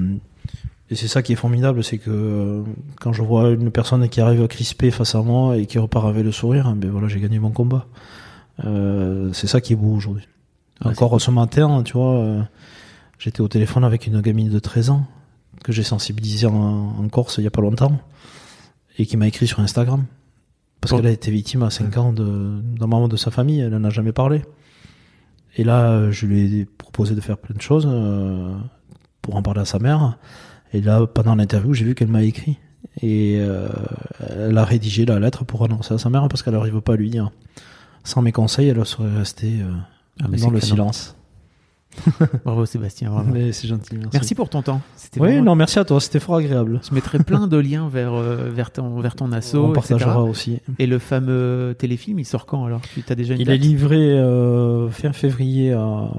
[0.91, 2.63] et c'est ça qui est formidable c'est que euh,
[3.01, 6.07] quand je vois une personne qui arrive à crisper face à moi et qui repart
[6.07, 7.87] avec le sourire, ben voilà, j'ai gagné mon combat.
[8.65, 10.27] Euh, c'est ça qui est beau aujourd'hui.
[10.85, 12.47] Ouais, Encore ce matin, tu vois,
[13.19, 15.07] j'étais au téléphone avec une gamine de 13 ans
[15.65, 16.55] que j'ai sensibilisée en,
[16.99, 17.99] en Corse il y a pas longtemps
[18.99, 20.05] et qui m'a écrit sur Instagram.
[20.81, 20.99] Parce Bon.
[20.99, 23.91] qu'elle a été victime à 5 ans d'un membre de sa famille, elle n'en a
[23.91, 24.43] jamais parlé.
[25.57, 27.89] Et là, je lui ai proposé de faire plein de choses
[29.29, 30.17] pour en parler à sa mère.
[30.73, 32.57] Et là, pendant l'interview, j'ai vu qu'elle m'a écrit.
[33.03, 33.69] Et euh,
[34.27, 36.97] elle a rédigé la lettre pour annoncer à sa mère parce qu'elle n'arrive pas à
[36.97, 37.31] lui dire.
[38.05, 39.71] Sans mes conseils, elle serait restée euh,
[40.23, 41.15] Ah, dans le silence.
[42.45, 43.11] Bravo Sébastien.
[43.11, 43.31] bravo.
[43.33, 44.11] Mais c'est gentil, merci.
[44.13, 44.81] Merci pour ton temps.
[45.17, 46.81] Oui, vraiment- non, merci à toi, c'était fort agréable.
[46.89, 49.65] Je mettrai plein de liens vers, euh, vers, ton, vers ton assaut.
[49.67, 50.61] On partagera aussi.
[50.79, 52.81] Et le fameux téléfilm, il sort quand alors?
[52.95, 56.11] Tu as déjà une Il est livré euh, fin février à,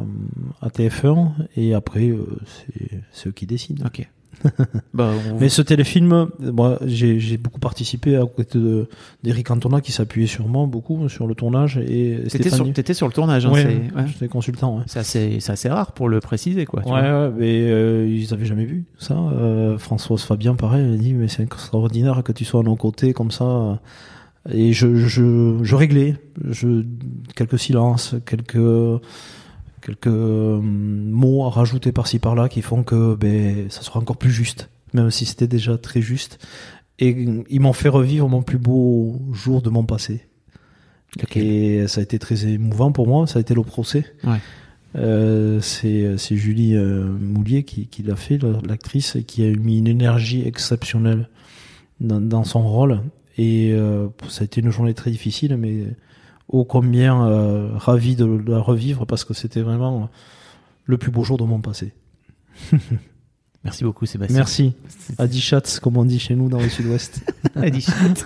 [0.61, 3.85] à TF1 et après euh, c'est- c'est eux qui décident.
[3.85, 4.07] Ok.
[4.93, 8.87] bah, on- Mais ce téléfilm, moi j'ai beaucoup participé à côté de-
[9.23, 12.49] d'Eric Cantona qui s'appuyait sur moi beaucoup sur le tournage et T'étais
[12.93, 13.45] sur, le tournage.
[13.45, 14.77] Hein, Ouais, j'étais consultant.
[14.77, 14.83] Ouais.
[14.87, 14.99] C'est
[15.49, 16.65] assez, rare pour le préciser.
[16.65, 17.27] Quoi, tu Ouais, vois.
[17.27, 19.15] ouais, mais euh, ils avaient jamais vu ça.
[19.17, 23.13] Euh, Françoise Fabien, pareil, elle dit mais c'est extraordinaire que tu sois à nos côtés
[23.13, 23.79] comme ça.
[24.51, 26.15] Et je, je, je réglais,
[26.49, 26.83] je,
[27.35, 28.55] quelques silences, quelques,
[29.81, 34.31] quelques euh, mots à rajouter par-ci par-là qui font que ben, ça sera encore plus
[34.31, 36.39] juste, même si c'était déjà très juste.
[36.99, 37.15] Et
[37.49, 40.25] ils m'ont fait revivre mon plus beau jour de mon passé.
[41.35, 44.05] Et ça a été très émouvant pour moi, ça a été le procès.
[44.23, 44.37] Ouais.
[44.95, 49.51] Euh, c'est c'est Julie euh, Moulier qui, qui l'a fait, la- l'actrice, et qui a
[49.55, 51.29] mis une énergie exceptionnelle
[51.99, 53.01] dans, dans son rôle.
[53.37, 55.85] Et euh, ça a été une journée très difficile, mais
[56.49, 60.09] ô combien euh, ravi de, de la revivre parce que c'était vraiment
[60.85, 61.93] le plus beau jour de mon passé.
[63.63, 64.37] Merci beaucoup, Sébastien.
[64.37, 64.73] Merci.
[65.17, 67.21] Adi Schatz, comme on dit chez nous dans le sud-ouest.
[67.55, 68.25] Adi Chat.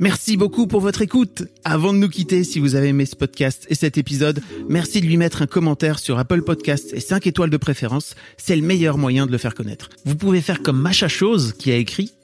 [0.00, 1.44] Merci beaucoup pour votre écoute.
[1.62, 5.06] Avant de nous quitter, si vous avez aimé ce podcast et cet épisode, merci de
[5.06, 8.16] lui mettre un commentaire sur Apple Podcasts et 5 étoiles de préférence.
[8.36, 9.88] C'est le meilleur moyen de le faire connaître.
[10.04, 12.12] Vous pouvez faire comme Macha Chose qui a écrit